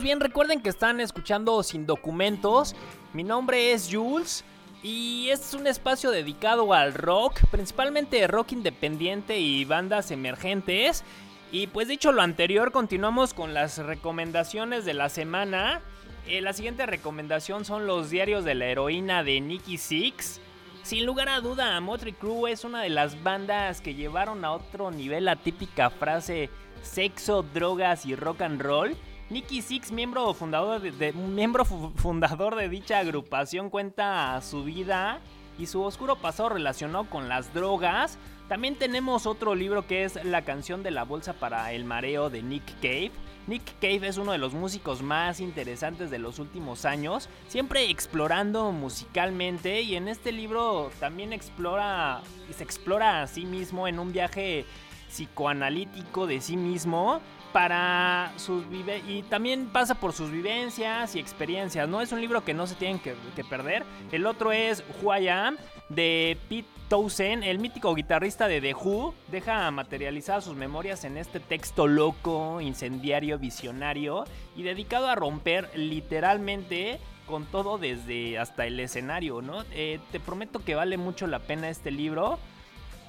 Bien, 0.00 0.20
recuerden 0.20 0.62
que 0.62 0.70
están 0.70 1.00
escuchando 1.00 1.62
Sin 1.62 1.86
Documentos. 1.86 2.74
Mi 3.12 3.24
nombre 3.24 3.72
es 3.72 3.90
Jules 3.92 4.42
y 4.82 5.28
es 5.28 5.52
un 5.52 5.66
espacio 5.66 6.10
dedicado 6.10 6.72
al 6.72 6.94
rock, 6.94 7.40
principalmente 7.50 8.26
rock 8.26 8.52
independiente 8.52 9.38
y 9.38 9.66
bandas 9.66 10.10
emergentes. 10.10 11.04
Y 11.52 11.66
pues 11.66 11.88
dicho 11.88 12.10
lo 12.10 12.22
anterior, 12.22 12.72
continuamos 12.72 13.34
con 13.34 13.52
las 13.52 13.78
recomendaciones 13.78 14.86
de 14.86 14.94
la 14.94 15.10
semana. 15.10 15.82
Eh, 16.26 16.40
la 16.40 16.54
siguiente 16.54 16.86
recomendación 16.86 17.66
son 17.66 17.86
los 17.86 18.08
diarios 18.08 18.44
de 18.44 18.54
la 18.54 18.66
heroína 18.66 19.22
de 19.22 19.42
Nicky 19.42 19.76
Six. 19.76 20.40
Sin 20.82 21.04
lugar 21.04 21.28
a 21.28 21.40
duda, 21.40 21.78
Motley 21.80 22.14
Crue 22.14 22.50
es 22.50 22.64
una 22.64 22.82
de 22.82 22.88
las 22.88 23.22
bandas 23.22 23.82
que 23.82 23.94
llevaron 23.94 24.44
a 24.44 24.52
otro 24.52 24.90
nivel 24.90 25.26
la 25.26 25.36
típica 25.36 25.90
frase 25.90 26.48
sexo, 26.82 27.42
drogas 27.42 28.06
y 28.06 28.16
rock 28.16 28.40
and 28.40 28.60
roll. 28.62 28.96
Nicky 29.32 29.62
Six, 29.62 29.92
miembro 29.92 30.34
fundador 30.34 30.78
de, 30.82 31.12
miembro 31.14 31.64
fu- 31.64 31.90
fundador 31.96 32.54
de 32.54 32.68
dicha 32.68 32.98
agrupación, 32.98 33.70
cuenta 33.70 34.38
su 34.42 34.62
vida 34.62 35.20
y 35.58 35.64
su 35.66 35.80
oscuro 35.82 36.16
pasado 36.16 36.50
relacionado 36.50 37.08
con 37.08 37.30
las 37.30 37.54
drogas. 37.54 38.18
También 38.48 38.76
tenemos 38.76 39.24
otro 39.24 39.54
libro 39.54 39.86
que 39.86 40.04
es 40.04 40.22
La 40.22 40.42
canción 40.42 40.82
de 40.82 40.90
la 40.90 41.04
bolsa 41.04 41.32
para 41.32 41.72
el 41.72 41.86
mareo 41.86 42.28
de 42.28 42.42
Nick 42.42 42.74
Cave. 42.82 43.10
Nick 43.46 43.62
Cave 43.80 44.06
es 44.06 44.18
uno 44.18 44.32
de 44.32 44.38
los 44.38 44.52
músicos 44.52 45.00
más 45.00 45.40
interesantes 45.40 46.10
de 46.10 46.18
los 46.18 46.38
últimos 46.38 46.84
años, 46.84 47.30
siempre 47.48 47.88
explorando 47.88 48.70
musicalmente 48.70 49.80
y 49.80 49.96
en 49.96 50.08
este 50.08 50.32
libro 50.32 50.90
también 51.00 51.32
explora 51.32 52.20
y 52.50 52.52
se 52.52 52.64
explora 52.64 53.22
a 53.22 53.26
sí 53.28 53.46
mismo 53.46 53.88
en 53.88 53.98
un 53.98 54.12
viaje 54.12 54.66
psicoanalítico 55.08 56.26
de 56.26 56.40
sí 56.42 56.58
mismo 56.58 57.20
para 57.52 58.32
sus 58.36 58.68
vive 58.68 59.02
y 59.06 59.22
también 59.22 59.66
pasa 59.66 59.94
por 59.94 60.12
sus 60.12 60.30
vivencias 60.30 61.14
y 61.14 61.18
experiencias, 61.18 61.88
¿no? 61.88 62.00
Es 62.00 62.12
un 62.12 62.20
libro 62.20 62.44
que 62.44 62.54
no 62.54 62.66
se 62.66 62.74
tienen 62.74 62.98
que, 62.98 63.14
perder. 63.44 63.84
El 64.10 64.26
otro 64.26 64.52
es 64.52 64.84
Who 65.02 65.16
I 65.16 65.28
Am 65.28 65.56
de 65.88 66.38
Pete 66.48 66.68
Townsend, 66.88 67.44
el 67.44 67.58
mítico 67.58 67.94
guitarrista 67.94 68.48
de 68.48 68.60
The 68.60 68.74
Who, 68.74 69.14
deja 69.30 69.70
materializadas 69.70 70.44
sus 70.44 70.56
memorias 70.56 71.04
en 71.04 71.16
este 71.16 71.40
texto 71.40 71.86
loco, 71.86 72.60
incendiario, 72.60 73.38
visionario 73.38 74.24
y 74.56 74.62
dedicado 74.62 75.08
a 75.08 75.14
romper 75.14 75.70
literalmente 75.74 77.00
con 77.26 77.46
todo 77.46 77.78
desde 77.78 78.38
hasta 78.38 78.66
el 78.66 78.78
escenario, 78.78 79.42
¿no? 79.42 79.64
Eh, 79.72 80.00
te 80.10 80.20
prometo 80.20 80.64
que 80.64 80.74
vale 80.74 80.98
mucho 80.98 81.26
la 81.26 81.38
pena 81.38 81.68
este 81.68 81.90
libro. 81.90 82.38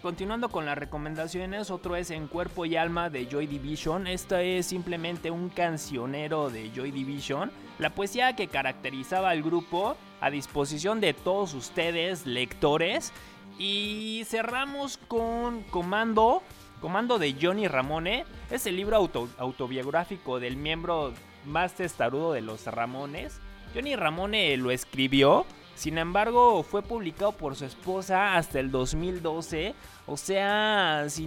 Continuando 0.04 0.50
con 0.50 0.66
las 0.66 0.78
recomendaciones, 0.78 1.72
otro 1.72 1.96
es 1.96 2.12
En 2.12 2.28
Cuerpo 2.28 2.66
y 2.66 2.76
Alma 2.76 3.10
de 3.10 3.26
Joy 3.26 3.48
Division. 3.48 4.06
Esta 4.06 4.42
es 4.42 4.66
simplemente 4.66 5.32
un 5.32 5.48
cancionero 5.48 6.50
de 6.50 6.70
Joy 6.76 6.92
Division. 6.92 7.50
La 7.80 7.89
poesía 7.89 8.36
que 8.36 8.50
caracterizaba 8.50 9.30
al 9.30 9.42
grupo 9.42 9.96
a 10.20 10.30
disposición 10.30 11.00
de 11.00 11.13
todos 11.13 11.54
ustedes, 11.54 12.26
lectores. 12.26 13.13
Y 13.58 14.24
cerramos 14.26 14.98
con 15.08 15.63
Comando. 15.63 16.44
Comando 16.82 17.18
de 17.18 17.38
Johnny 17.42 17.70
Ramone. 17.70 18.26
Es 18.52 18.68
el 18.68 18.76
libro 18.76 18.98
auto- 18.98 19.30
autobiográfico 19.38 20.42
del 20.42 20.58
miembro 20.58 21.13
más 21.46 21.76
testarudo 21.76 22.34
de 22.34 22.42
los 22.42 22.66
Ramones. 22.66 23.39
Johnny 23.74 23.96
Ramone 23.96 24.58
lo 24.58 24.70
escribió. 24.72 25.46
Sin 25.76 25.98
embargo, 25.98 26.64
fue 26.64 26.82
publicado 26.82 27.32
por 27.32 27.56
su 27.56 27.66
esposa 27.66 28.36
hasta 28.36 28.60
el 28.60 28.72
2012. 28.72 29.74
O 30.06 30.18
sea, 30.18 31.06
si, 31.10 31.26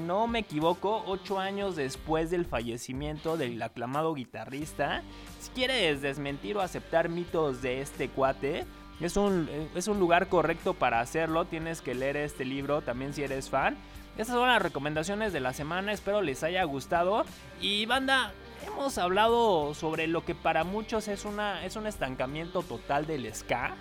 no 0.00 0.26
me 0.26 0.40
equivoco, 0.40 1.04
ocho 1.06 1.38
años 1.38 1.76
después 1.76 2.30
del 2.30 2.44
fallecimiento 2.44 3.36
del 3.36 3.60
aclamado 3.62 4.14
guitarrista. 4.14 5.02
Si 5.40 5.50
quieres 5.50 6.00
desmentir 6.00 6.56
o 6.56 6.60
aceptar 6.60 7.08
mitos 7.08 7.60
de 7.60 7.82
este 7.82 8.08
cuate, 8.08 8.64
es 9.00 9.16
un, 9.16 9.48
es 9.74 9.86
un 9.86 10.00
lugar 10.00 10.28
correcto 10.28 10.74
para 10.74 11.00
hacerlo. 11.00 11.44
Tienes 11.44 11.80
que 11.80 11.94
leer 11.94 12.16
este 12.16 12.44
libro 12.44 12.80
también 12.80 13.12
si 13.12 13.22
eres 13.22 13.50
fan. 13.50 13.76
Estas 14.16 14.36
son 14.36 14.48
las 14.48 14.62
recomendaciones 14.62 15.32
de 15.32 15.40
la 15.40 15.52
semana. 15.52 15.92
Espero 15.92 16.22
les 16.22 16.42
haya 16.44 16.62
gustado. 16.64 17.24
Y 17.60 17.84
banda, 17.86 18.32
hemos 18.66 18.98
hablado 18.98 19.74
sobre 19.74 20.06
lo 20.06 20.24
que 20.24 20.34
para 20.34 20.64
muchos 20.64 21.08
es, 21.08 21.24
una, 21.24 21.64
es 21.64 21.76
un 21.76 21.86
estancamiento 21.86 22.62
total 22.62 23.06
del 23.06 23.32
ska. 23.34 23.74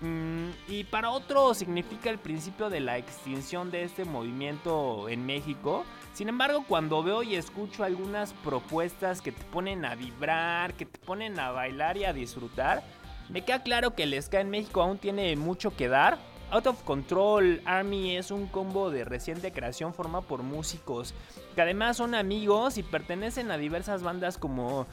Mm, 0.00 0.50
y 0.68 0.84
para 0.84 1.10
otros 1.10 1.56
significa 1.56 2.10
el 2.10 2.18
principio 2.18 2.68
de 2.68 2.80
la 2.80 2.98
extinción 2.98 3.70
de 3.70 3.84
este 3.84 4.04
movimiento 4.04 5.08
en 5.08 5.24
México. 5.24 5.84
Sin 6.12 6.28
embargo, 6.28 6.64
cuando 6.68 7.02
veo 7.02 7.22
y 7.22 7.34
escucho 7.34 7.82
algunas 7.82 8.32
propuestas 8.32 9.22
que 9.22 9.32
te 9.32 9.44
ponen 9.44 9.84
a 9.84 9.94
vibrar, 9.94 10.74
que 10.74 10.86
te 10.86 10.98
ponen 10.98 11.38
a 11.38 11.50
bailar 11.50 11.96
y 11.96 12.04
a 12.04 12.12
disfrutar, 12.12 12.82
me 13.28 13.42
queda 13.42 13.62
claro 13.62 13.94
que 13.94 14.04
el 14.04 14.22
ska 14.22 14.40
en 14.40 14.50
México 14.50 14.82
aún 14.82 14.98
tiene 14.98 15.34
mucho 15.36 15.74
que 15.74 15.88
dar. 15.88 16.18
Out 16.50 16.66
of 16.68 16.82
Control 16.84 17.60
Army 17.64 18.16
es 18.16 18.30
un 18.30 18.46
combo 18.46 18.90
de 18.90 19.04
reciente 19.04 19.52
creación 19.52 19.92
formado 19.92 20.24
por 20.24 20.42
músicos 20.42 21.12
que 21.54 21.62
además 21.62 21.96
son 21.96 22.14
amigos 22.14 22.78
y 22.78 22.84
pertenecen 22.84 23.50
a 23.50 23.58
diversas 23.58 24.02
bandas 24.02 24.38
como 24.38 24.86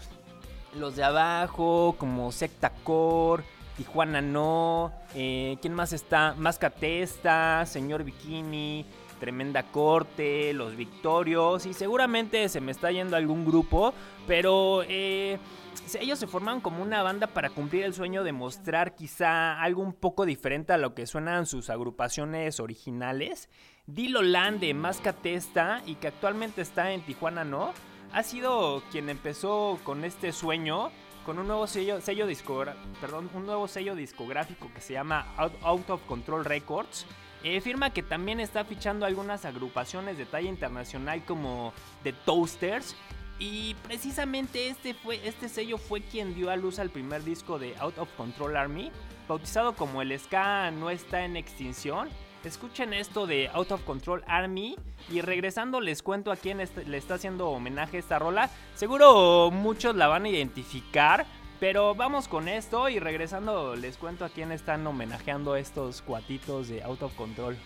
Los 0.75 0.95
de 0.95 1.03
Abajo, 1.03 1.95
como 1.99 2.31
Secta 2.31 2.71
Core, 2.83 3.43
Tijuana 3.77 4.21
No, 4.21 4.91
eh, 5.13 5.57
¿quién 5.61 5.75
más 5.75 5.93
está? 5.93 6.33
Mascatesta, 6.37 7.65
Señor 7.67 8.03
Bikini, 8.03 8.85
Tremenda 9.19 9.61
Corte, 9.63 10.53
Los 10.53 10.75
Victorios 10.75 11.67
y 11.67 11.73
seguramente 11.73 12.49
se 12.49 12.61
me 12.61 12.71
está 12.71 12.91
yendo 12.91 13.15
algún 13.15 13.45
grupo, 13.45 13.93
pero 14.25 14.83
eh, 14.87 15.37
ellos 15.99 16.19
se 16.19 16.27
formaron 16.27 16.61
como 16.61 16.81
una 16.81 17.03
banda 17.03 17.27
para 17.27 17.49
cumplir 17.49 17.83
el 17.83 17.93
sueño 17.93 18.23
de 18.23 18.31
mostrar 18.31 18.95
quizá 18.95 19.61
algo 19.61 19.81
un 19.81 19.93
poco 19.93 20.25
diferente 20.25 20.73
a 20.73 20.77
lo 20.77 20.93
que 20.93 21.07
suenan 21.07 21.45
sus 21.45 21.69
agrupaciones 21.69 22.59
originales. 22.59 23.49
Dilo 23.85 24.21
Land 24.21 24.61
de 24.61 24.73
Mascatesta 24.73 25.81
y 25.85 25.95
que 25.95 26.07
actualmente 26.07 26.61
está 26.61 26.91
en 26.91 27.01
Tijuana 27.01 27.43
No, 27.43 27.73
ha 28.13 28.23
sido 28.23 28.81
quien 28.91 29.09
empezó 29.09 29.79
con 29.83 30.05
este 30.05 30.31
sueño 30.31 30.91
con 31.25 31.39
un 31.39 31.47
nuevo 31.47 31.67
sello, 31.67 31.99
un 33.33 33.45
nuevo 33.45 33.67
sello 33.67 33.95
discográfico 33.95 34.69
que 34.73 34.81
se 34.81 34.93
llama 34.93 35.33
Out, 35.37 35.53
Out 35.63 35.89
of 35.89 36.01
Control 36.05 36.45
Records. 36.45 37.05
Eh, 37.43 37.59
firma 37.59 37.89
que 37.89 38.03
también 38.03 38.39
está 38.39 38.63
fichando 38.63 39.05
algunas 39.05 39.43
agrupaciones 39.43 40.17
de 40.17 40.25
talla 40.25 40.47
internacional 40.47 41.23
como 41.25 41.73
The 42.03 42.13
Toasters. 42.13 42.95
Y 43.39 43.75
precisamente 43.83 44.69
este, 44.69 44.93
fue, 44.93 45.19
este 45.27 45.49
sello 45.49 45.77
fue 45.77 46.01
quien 46.01 46.35
dio 46.35 46.49
a 46.49 46.55
luz 46.55 46.79
al 46.79 46.89
primer 46.89 47.23
disco 47.23 47.59
de 47.59 47.75
Out 47.77 47.97
of 47.97 48.09
Control 48.15 48.55
Army, 48.55 48.91
bautizado 49.27 49.75
como 49.75 50.01
El 50.01 50.17
Ska 50.17 50.71
no 50.71 50.89
está 50.89 51.25
en 51.25 51.35
extinción. 51.35 52.09
Escuchen 52.43 52.93
esto 52.93 53.25
de 53.25 53.49
Out 53.53 53.71
of 53.71 53.83
Control 53.83 54.23
Army 54.27 54.75
y 55.09 55.21
regresando 55.21 55.79
les 55.79 56.03
cuento 56.03 56.31
a 56.31 56.35
quién 56.35 56.57
le 56.57 56.97
está 56.97 57.15
haciendo 57.15 57.49
homenaje 57.49 57.97
esta 57.97 58.19
rola. 58.19 58.49
Seguro 58.75 59.49
muchos 59.49 59.95
la 59.95 60.07
van 60.07 60.25
a 60.25 60.29
identificar, 60.29 61.25
pero 61.61 61.95
vamos 61.95 62.27
con 62.27 62.49
esto 62.49 62.89
y 62.89 62.99
regresando 62.99 63.77
les 63.77 63.97
cuento 63.97 64.25
a 64.25 64.29
quién 64.29 64.51
están 64.51 64.85
homenajeando 64.85 65.55
estos 65.55 66.01
cuatitos 66.01 66.67
de 66.67 66.83
Out 66.83 67.03
of 67.03 67.15
Control. 67.15 67.57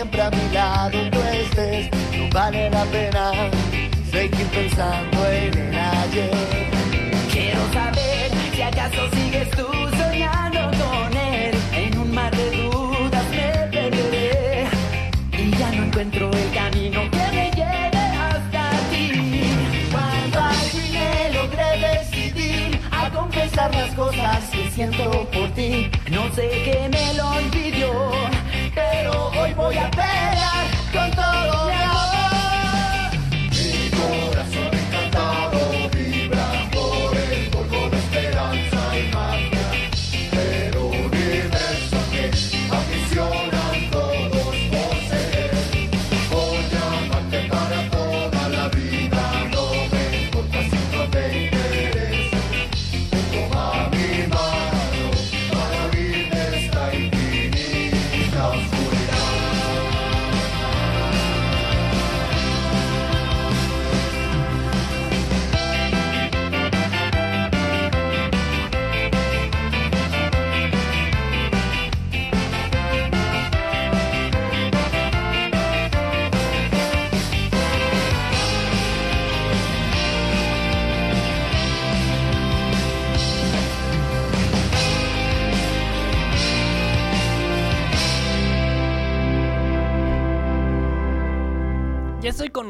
Siempre 0.00 0.22
a 0.22 0.30
mi 0.30 0.54
lado 0.54 0.98
tú 1.10 1.18
estés. 1.20 1.90
No 2.16 2.30
vale 2.32 2.70
la 2.70 2.84
pena 2.84 3.32
seguir 4.10 4.46
pensando 4.46 5.18
en 5.26 5.58
el 5.58 5.78
ayer. 5.78 6.30
Quiero 7.30 7.60
saber 7.74 8.30
si 8.54 8.62
acaso 8.62 9.02
sigues 9.12 9.50
tú 9.50 9.66
soñando 10.00 10.60
con 10.80 11.16
él. 11.18 11.54
En 11.74 11.98
un 11.98 12.14
mar 12.14 12.34
de 12.34 12.50
dudas 12.62 13.26
me 13.30 13.50
perderé 13.74 14.66
y 15.32 15.50
ya 15.58 15.70
no 15.72 15.84
encuentro 15.84 16.30
el 16.32 16.50
camino 16.60 17.00
que 17.10 17.24
me 17.36 17.50
lleve 17.58 18.04
hasta 18.26 18.70
ti. 18.90 19.42
Cuando 19.92 20.38
al 20.50 20.60
me 20.94 21.10
logré 21.36 21.70
decidir 21.88 22.80
a 22.90 23.10
confesar 23.10 23.74
las 23.74 23.94
cosas 23.94 24.44
que 24.50 24.70
siento 24.70 25.10
por 25.30 25.50
ti, 25.50 25.90
no 26.10 26.22
sé 26.34 26.48
qué 26.64 26.88
me 26.90 27.14
lo 27.18 27.38
impidió 27.38 27.49
pero 29.70 30.30
hoy 30.30 30.39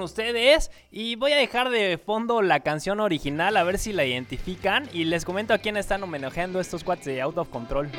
ustedes 0.00 0.70
y 0.90 1.16
voy 1.16 1.32
a 1.32 1.36
dejar 1.36 1.70
de 1.70 1.98
fondo 1.98 2.42
la 2.42 2.60
canción 2.60 3.00
original 3.00 3.56
a 3.56 3.64
ver 3.64 3.78
si 3.78 3.92
la 3.92 4.04
identifican 4.04 4.88
y 4.92 5.04
les 5.04 5.24
comento 5.24 5.54
a 5.54 5.58
quién 5.58 5.76
están 5.76 6.02
homenajeando 6.02 6.60
estos 6.60 6.84
cuates 6.84 7.06
de 7.06 7.20
Out 7.20 7.38
of 7.38 7.48
Control. 7.48 7.90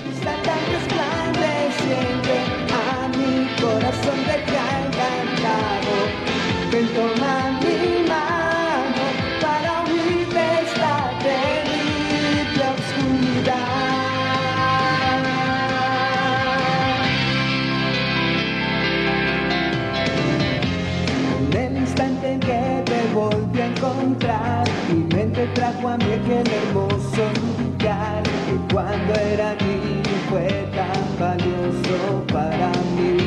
Cuando 28.82 29.13
era 29.13 29.54
niño 29.56 30.04
fue 30.30 30.48
tan 30.74 31.20
valioso 31.20 32.26
para 32.28 32.72
mí. 32.96 33.17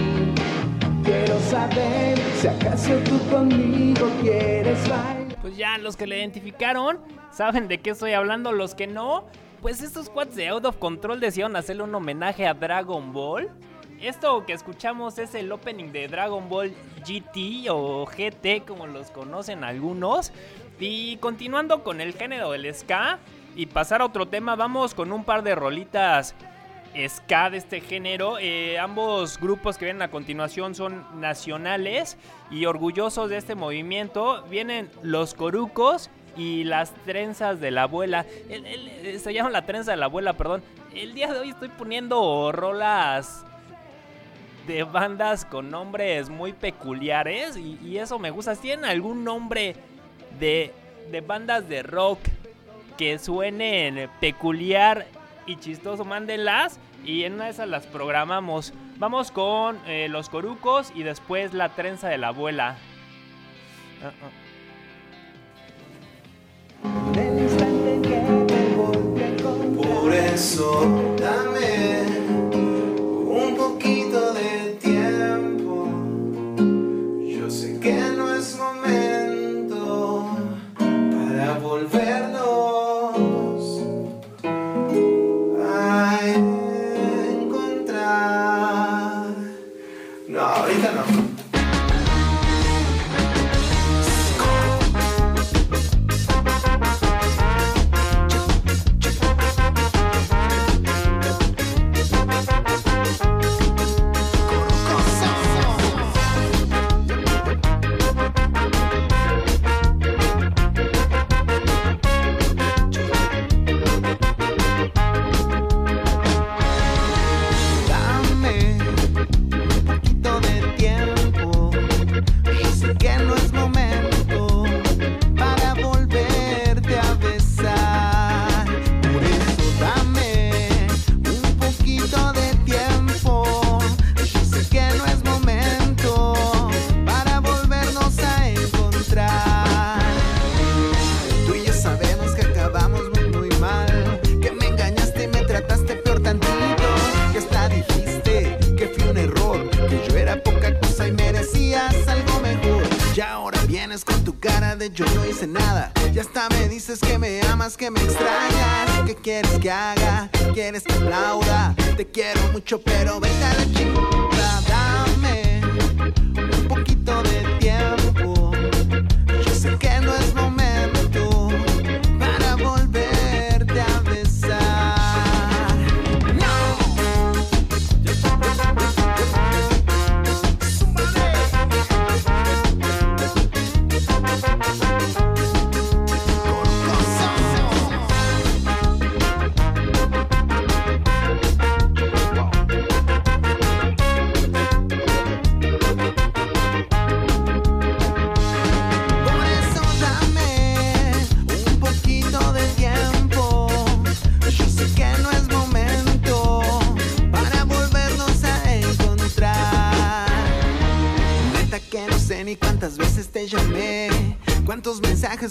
Si 2.41 2.49
acaso 2.49 2.95
tú 3.05 3.19
conmigo 3.31 4.11
quieres 4.21 4.81
bailar. 4.89 5.37
Pues 5.41 5.57
ya, 5.57 5.79
los 5.79 5.97
que 5.97 6.07
le 6.07 6.19
identificaron 6.19 6.99
saben 7.31 7.69
de 7.69 7.79
qué 7.79 7.91
estoy 7.91 8.13
hablando, 8.13 8.53
los 8.53 8.75
que 8.75 8.87
no, 8.87 9.25
pues 9.63 9.83
estos 9.83 10.11
quads 10.11 10.35
de 10.35 10.49
Out 10.49 10.65
of 10.65 10.77
Control 10.77 11.21
decidieron 11.21 11.57
hacerle 11.57 11.85
un 11.85 11.95
homenaje 11.95 12.47
a 12.47 12.55
Dragon 12.55 13.13
Ball. 13.13 13.51
Esto 14.01 14.45
que 14.45 14.53
escuchamos 14.53 15.19
es 15.19 15.35
el 15.35 15.53
opening 15.53 15.93
de 15.93 16.09
Dragon 16.09 16.49
Ball 16.49 16.75
GT 17.07 17.71
o 17.71 18.05
GT 18.05 18.67
como 18.67 18.87
los 18.87 19.11
conocen 19.11 19.65
algunos. 19.65 20.33
Y 20.81 21.17
continuando 21.19 21.85
con 21.85 22.01
el 22.01 22.15
género 22.15 22.51
del 22.51 22.75
ska 22.75 23.21
y 23.55 23.67
pasar 23.67 24.01
a 24.03 24.07
otro 24.07 24.27
tema, 24.27 24.57
vamos 24.57 24.95
con 24.95 25.13
un 25.13 25.25
par 25.25 25.43
de 25.43 25.55
rolitas 25.55 26.35
ska 27.09 27.51
de 27.51 27.59
este 27.59 27.81
género. 27.81 28.39
Eh, 28.39 28.79
ambos 28.79 29.39
grupos 29.41 29.79
que 29.79 29.85
vienen 29.85 30.03
a 30.03 30.11
continuación 30.11 30.75
son 30.75 31.05
nacionales 31.21 32.17
y 32.51 32.67
orgullosos 32.67 33.31
de 33.31 33.37
este 33.37 33.55
movimiento. 33.55 34.43
Vienen 34.45 34.91
los 35.03 35.35
corucos 35.35 36.11
y 36.37 36.65
las 36.65 36.93
trenzas 37.05 37.61
de 37.61 37.71
la 37.71 37.83
abuela. 37.83 38.27
El- 38.49 38.67
el- 38.67 39.21
se 39.21 39.33
llama 39.33 39.51
la 39.51 39.67
trenza 39.67 39.91
de 39.93 39.97
la 39.97 40.07
abuela, 40.07 40.35
perdón. 40.35 40.63
El 40.95 41.15
día 41.15 41.33
de 41.33 41.41
hoy 41.41 41.51
estoy 41.51 41.69
poniendo 41.69 42.53
rolas 42.53 43.45
de 44.69 44.83
bandas 44.85 45.45
con 45.45 45.71
nombres 45.71 46.29
muy 46.31 46.53
peculiares 46.53 47.57
y, 47.57 47.79
y 47.85 47.99
eso 47.99 48.19
me 48.19 48.31
gusta. 48.31 48.55
Tienen 48.57 48.85
algún 48.85 49.25
nombre 49.25 49.75
de, 50.39 50.73
de 51.11 51.21
bandas 51.21 51.69
de 51.69 51.83
rock 51.83 52.21
que 52.97 53.19
suenen 53.19 54.09
peculiar 54.21 55.07
y 55.47 55.57
chistoso, 55.57 56.05
mándenlas 56.05 56.79
y 57.05 57.25
en 57.25 57.35
una 57.35 57.45
de 57.45 57.51
esas 57.51 57.69
las 57.69 57.87
programamos. 57.87 58.73
Vamos 58.97 59.31
con 59.31 59.79
eh, 59.87 60.09
los 60.09 60.29
corucos 60.29 60.93
y 60.95 61.03
después 61.03 61.53
la 61.53 61.71
trenza 61.71 62.09
de 62.09 62.19
la 62.19 62.29
abuela. 62.29 62.77
Ah, 64.03 64.13
ah. 64.23 64.31
Por 69.77 70.13
eso 70.13 71.15
dame 71.19 72.04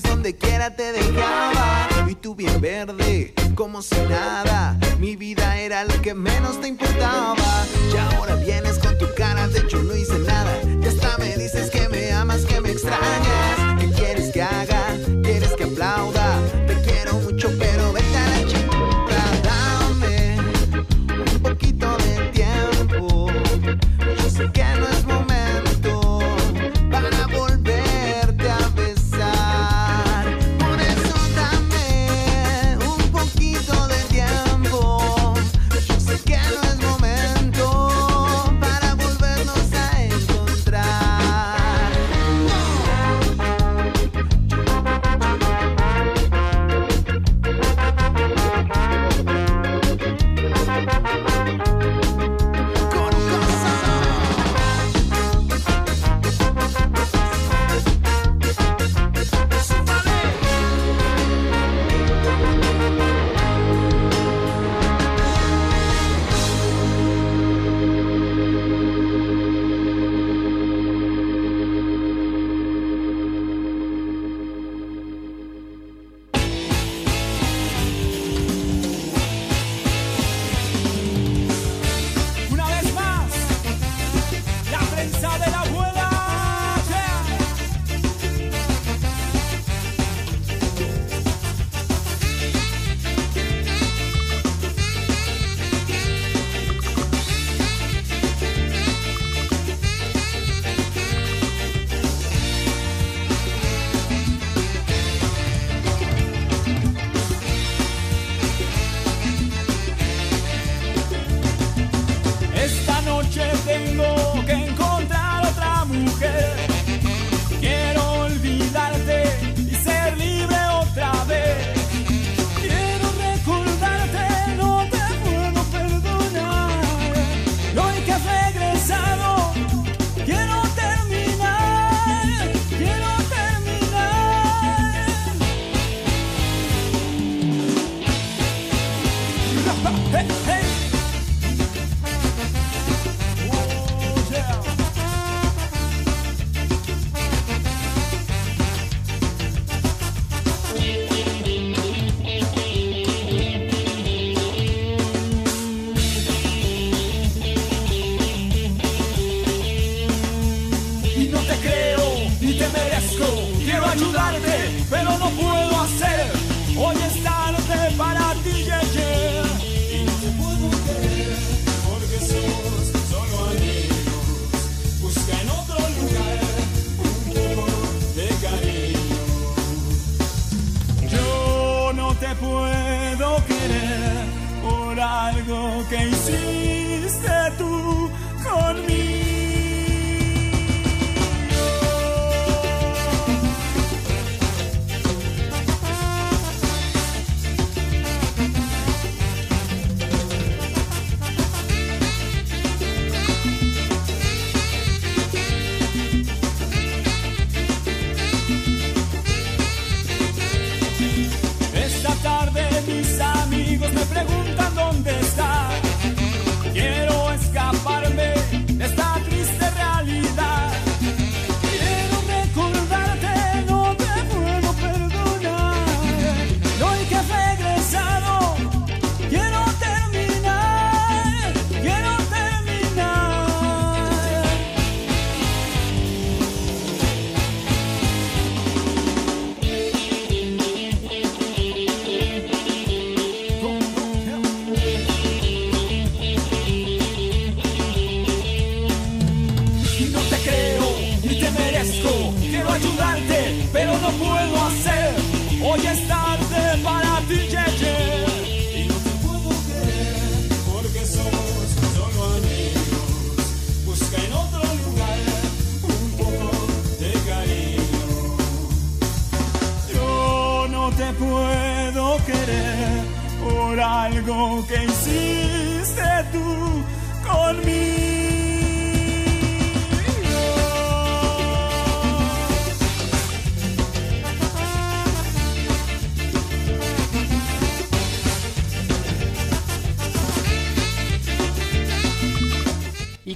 donde 0.01 0.35
quiera 0.35 0.75
te 0.75 0.91
dejaba. 0.91 1.87
Y 2.09 2.15
tú 2.15 2.35
bien 2.35 2.59
verde, 2.59 3.33
como 3.55 3.81
si 3.81 3.95
nada. 4.09 4.52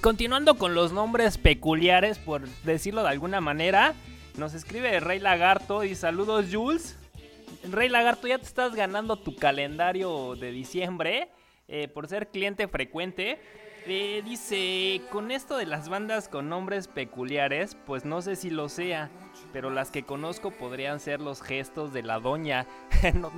Continuando 0.07 0.55
con 0.55 0.73
los 0.73 0.93
nombres 0.93 1.37
peculiares, 1.37 2.17
por 2.17 2.47
decirlo 2.63 3.03
de 3.03 3.09
alguna 3.09 3.41
manera, 3.41 3.93
nos 4.37 4.53
escribe 4.53 5.01
Rey 5.01 5.19
Lagarto 5.19 5.83
y 5.83 5.95
saludos 5.95 6.45
Jules. 6.49 6.97
Rey 7.69 7.89
Lagarto, 7.89 8.25
ya 8.25 8.37
te 8.37 8.45
estás 8.45 8.73
ganando 8.73 9.17
tu 9.17 9.35
calendario 9.35 10.37
de 10.37 10.51
diciembre 10.51 11.27
eh, 11.67 11.89
por 11.89 12.07
ser 12.07 12.29
cliente 12.29 12.69
frecuente. 12.69 13.37
Eh, 13.85 14.21
dice, 14.23 15.01
con 15.11 15.29
esto 15.29 15.57
de 15.57 15.65
las 15.65 15.89
bandas 15.89 16.29
con 16.29 16.47
nombres 16.47 16.87
peculiares, 16.87 17.75
pues 17.85 18.05
no 18.05 18.21
sé 18.21 18.37
si 18.37 18.49
lo 18.49 18.69
sea, 18.69 19.09
pero 19.51 19.69
las 19.69 19.91
que 19.91 20.03
conozco 20.03 20.51
podrían 20.51 21.01
ser 21.01 21.19
los 21.19 21.41
gestos 21.41 21.91
de 21.91 22.03
la 22.03 22.21
doña. 22.21 22.65
no, 23.13 23.29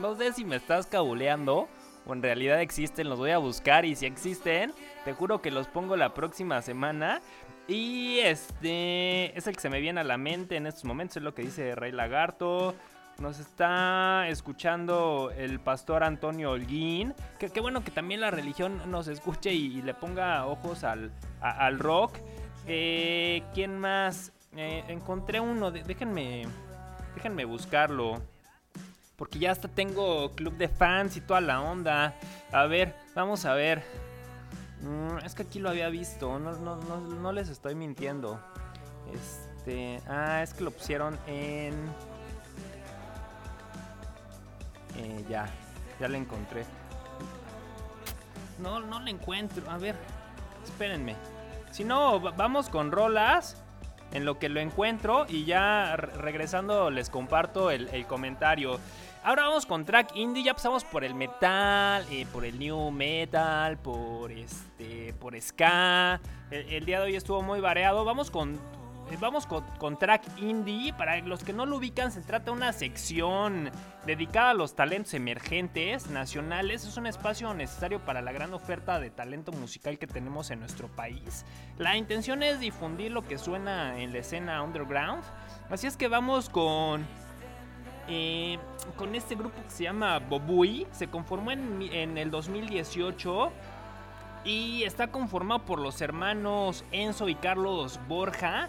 no- 0.00 0.14
sé 0.14 0.32
si 0.34 0.44
me 0.44 0.54
estás 0.54 0.86
cabuleando 0.86 1.68
o 2.06 2.12
en 2.12 2.22
realidad 2.22 2.60
existen, 2.60 3.08
los 3.08 3.18
voy 3.18 3.30
a 3.30 3.38
buscar 3.38 3.84
y 3.84 3.94
si 3.94 4.06
existen, 4.06 4.72
te 5.04 5.12
juro 5.12 5.40
que 5.42 5.50
los 5.50 5.68
pongo 5.68 5.96
la 5.96 6.14
próxima 6.14 6.60
semana. 6.62 7.20
Y 7.68 8.18
este 8.18 9.36
es 9.38 9.46
el 9.46 9.54
que 9.54 9.60
se 9.60 9.70
me 9.70 9.80
viene 9.80 10.00
a 10.00 10.04
la 10.04 10.18
mente 10.18 10.56
en 10.56 10.66
estos 10.66 10.84
momentos, 10.84 11.18
es 11.18 11.22
lo 11.22 11.34
que 11.34 11.42
dice 11.42 11.74
Rey 11.74 11.92
Lagarto. 11.92 12.74
Nos 13.18 13.38
está 13.38 14.26
escuchando 14.28 15.30
el 15.36 15.60
pastor 15.60 16.02
Antonio 16.02 16.50
Holguín. 16.50 17.14
Que 17.38 17.60
bueno 17.60 17.84
que 17.84 17.90
también 17.90 18.20
la 18.20 18.30
religión 18.30 18.80
nos 18.90 19.06
escuche 19.06 19.52
y, 19.52 19.80
le 19.82 19.94
ponga 19.94 20.46
ojos 20.46 20.82
al, 20.82 21.12
al 21.40 21.78
rock. 21.78 22.16
Eh, 22.66 23.42
¿Quién 23.54 23.78
más? 23.78 24.32
Eh, 24.56 24.82
encontré 24.88 25.40
uno, 25.40 25.70
de- 25.70 25.82
déjenme, 25.84 26.42
déjenme 27.14 27.44
buscarlo. 27.44 28.20
Porque 29.16 29.38
ya 29.38 29.52
hasta 29.52 29.68
tengo 29.68 30.32
club 30.32 30.56
de 30.56 30.68
fans 30.68 31.16
y 31.16 31.20
toda 31.20 31.40
la 31.40 31.60
onda. 31.60 32.14
A 32.52 32.64
ver, 32.66 32.94
vamos 33.14 33.44
a 33.44 33.54
ver. 33.54 33.82
Mm, 34.80 35.18
es 35.24 35.34
que 35.34 35.42
aquí 35.42 35.58
lo 35.60 35.68
había 35.70 35.88
visto. 35.90 36.38
No, 36.38 36.52
no, 36.56 36.76
no, 37.00 37.32
les 37.32 37.48
estoy 37.48 37.74
mintiendo. 37.74 38.40
Este. 39.12 40.00
Ah, 40.08 40.42
es 40.42 40.54
que 40.54 40.64
lo 40.64 40.70
pusieron 40.72 41.16
en. 41.26 41.74
Eh, 44.96 45.24
ya. 45.28 45.46
Ya 46.00 46.08
lo 46.08 46.16
encontré. 46.16 46.64
No, 48.58 48.80
no 48.80 49.00
lo 49.00 49.08
encuentro. 49.08 49.68
A 49.70 49.78
ver. 49.78 49.94
Espérenme. 50.64 51.16
Si 51.70 51.84
no, 51.84 52.20
va- 52.20 52.32
vamos 52.32 52.68
con 52.68 52.90
rolas. 52.92 53.56
En 54.12 54.24
lo 54.24 54.38
que 54.38 54.48
lo 54.48 54.60
encuentro. 54.60 55.26
Y 55.28 55.44
ya 55.44 55.96
re- 55.96 56.12
regresando 56.14 56.90
les 56.90 57.10
comparto 57.10 57.70
el, 57.70 58.06
comentario. 58.06 58.78
Ahora 59.24 59.44
vamos 59.44 59.66
con 59.66 59.84
track 59.84 60.16
indie, 60.16 60.42
ya 60.42 60.54
pasamos 60.54 60.84
por 60.84 61.04
el 61.04 61.14
metal, 61.14 62.04
eh, 62.10 62.26
por 62.32 62.44
el 62.44 62.58
new 62.58 62.90
metal, 62.90 63.78
por 63.78 64.32
este, 64.32 65.14
por 65.14 65.40
ska. 65.40 66.20
El, 66.50 66.84
día 66.84 66.98
de 66.98 67.06
hoy 67.06 67.16
estuvo 67.16 67.40
muy 67.40 67.60
variado. 67.60 68.04
Vamos 68.04 68.30
con, 68.30 68.58
vamos 69.20 69.46
con, 69.46 69.64
con 69.78 69.98
track 69.98 70.22
indie. 70.38 70.92
Para 70.92 71.18
los 71.20 71.44
que 71.44 71.52
no 71.52 71.66
lo 71.66 71.76
ubican, 71.76 72.10
se 72.10 72.20
trata 72.22 72.46
de 72.46 72.50
una 72.52 72.72
sección 72.72 73.70
dedicada 74.06 74.50
a 74.50 74.54
los 74.54 74.74
talentos 74.74 75.14
emergentes 75.14 76.08
nacionales. 76.08 76.84
Es 76.84 76.96
un 76.96 77.06
espacio 77.06 77.54
necesario 77.54 78.00
para 78.00 78.22
la 78.22 78.32
gran 78.32 78.52
oferta 78.54 78.98
de 79.00 79.10
talento 79.10 79.52
musical 79.52 79.98
que 79.98 80.06
tenemos 80.06 80.50
en 80.50 80.60
nuestro 80.60 80.88
país. 80.88 81.44
La 81.78 81.96
intención 81.96 82.42
es 82.42 82.60
difundir 82.60 83.12
lo 83.12 83.22
que 83.22 83.38
suena 83.38 83.98
en 83.98 84.12
la 84.12 84.18
escena 84.18 84.62
underground. 84.62 85.22
Así 85.70 85.86
es 85.86 85.96
que 85.96 86.08
vamos 86.08 86.48
con 86.48 87.06
eh, 88.08 88.58
con 88.96 89.14
este 89.14 89.36
grupo 89.36 89.62
que 89.62 89.70
se 89.70 89.84
llama 89.84 90.18
Bobui. 90.18 90.86
Se 90.92 91.08
conformó 91.08 91.52
en, 91.52 91.82
en 91.82 92.18
el 92.18 92.30
2018 92.30 93.52
y 94.44 94.82
está 94.82 95.08
conformado 95.08 95.64
por 95.64 95.78
los 95.78 96.00
hermanos 96.00 96.84
Enzo 96.90 97.28
y 97.28 97.34
Carlos 97.36 98.00
Borja. 98.08 98.68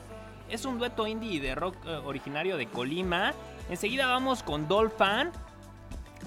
Es 0.54 0.66
un 0.66 0.78
dueto 0.78 1.08
indie 1.08 1.40
de 1.40 1.56
rock 1.56 1.76
eh, 1.84 1.96
originario 2.06 2.58
de 2.58 2.68
Colima. 2.68 3.34
Enseguida 3.72 4.06
vamos 4.06 4.44
con 4.44 4.68
Dolphin. 4.68 5.32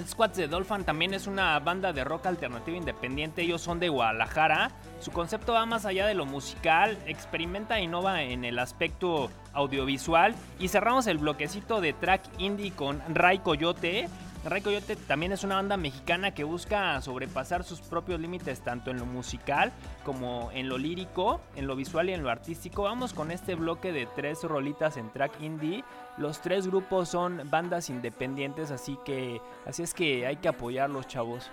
Squads 0.05 0.37
de 0.37 0.49
Dolphin 0.49 0.83
también 0.83 1.15
es 1.15 1.29
una 1.29 1.57
banda 1.61 1.93
de 1.93 2.03
rock 2.03 2.27
alternativo 2.27 2.77
independiente. 2.77 3.43
Ellos 3.43 3.63
son 3.63 3.79
de 3.79 3.89
Guadalajara. 3.89 4.73
Su 4.99 5.13
concepto 5.13 5.53
va 5.53 5.65
más 5.65 5.87
allá 5.87 6.09
de 6.09 6.15
lo 6.15 6.27
musical. 6.27 6.99
Experimenta 7.07 7.79
e 7.79 7.85
innova 7.85 8.21
en 8.21 8.45
el 8.45 8.59
aspecto 8.59 9.31
audiovisual. 9.53 10.35
Y 10.59 10.67
cerramos 10.67 11.07
el 11.07 11.19
bloquecito 11.19 11.81
de 11.81 11.93
track 11.93 12.23
indie 12.39 12.73
con 12.73 13.01
Ray 13.15 13.39
Coyote. 13.39 14.09
Ray 14.49 14.63
Coyote 14.63 14.95
también 14.95 15.33
es 15.33 15.43
una 15.43 15.57
banda 15.57 15.77
mexicana 15.77 16.33
que 16.33 16.45
busca 16.45 17.01
sobrepasar 17.03 17.65
sus 17.65 17.81
propios 17.81 18.21
límites 18.21 18.61
tanto 18.61 18.93
en 18.93 18.99
lo 18.99 19.07
musical 19.07 19.73
como 20.05 20.51
en 20.53 20.69
lo 20.69 20.79
lírico, 20.79 21.41
en 21.57 21.67
lo 21.67 21.75
visual 21.75 22.09
y 22.09 22.13
en 22.13 22.23
lo 22.23 22.31
artístico. 22.31 22.85
Vamos 22.85 23.13
con 23.13 23.33
este 23.33 23.57
bloque 23.57 23.93
de 23.93 24.07
tres 24.15 24.45
rolitas 24.45 24.97
en 24.97 25.11
track 25.13 25.41
indie. 25.41 25.85
Los 26.17 26.41
tres 26.41 26.69
grupos 26.69 27.09
son 27.09 27.43
bandas 27.51 27.91
independientes, 27.91 28.71
así 28.71 28.97
que 29.05 29.41
así 29.67 29.83
es 29.83 29.93
que 29.95 30.27
hay 30.27 30.37
que 30.37 30.49
apoyarlos, 30.49 31.09
chavos. 31.09 31.51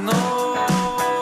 no 0.00 1.13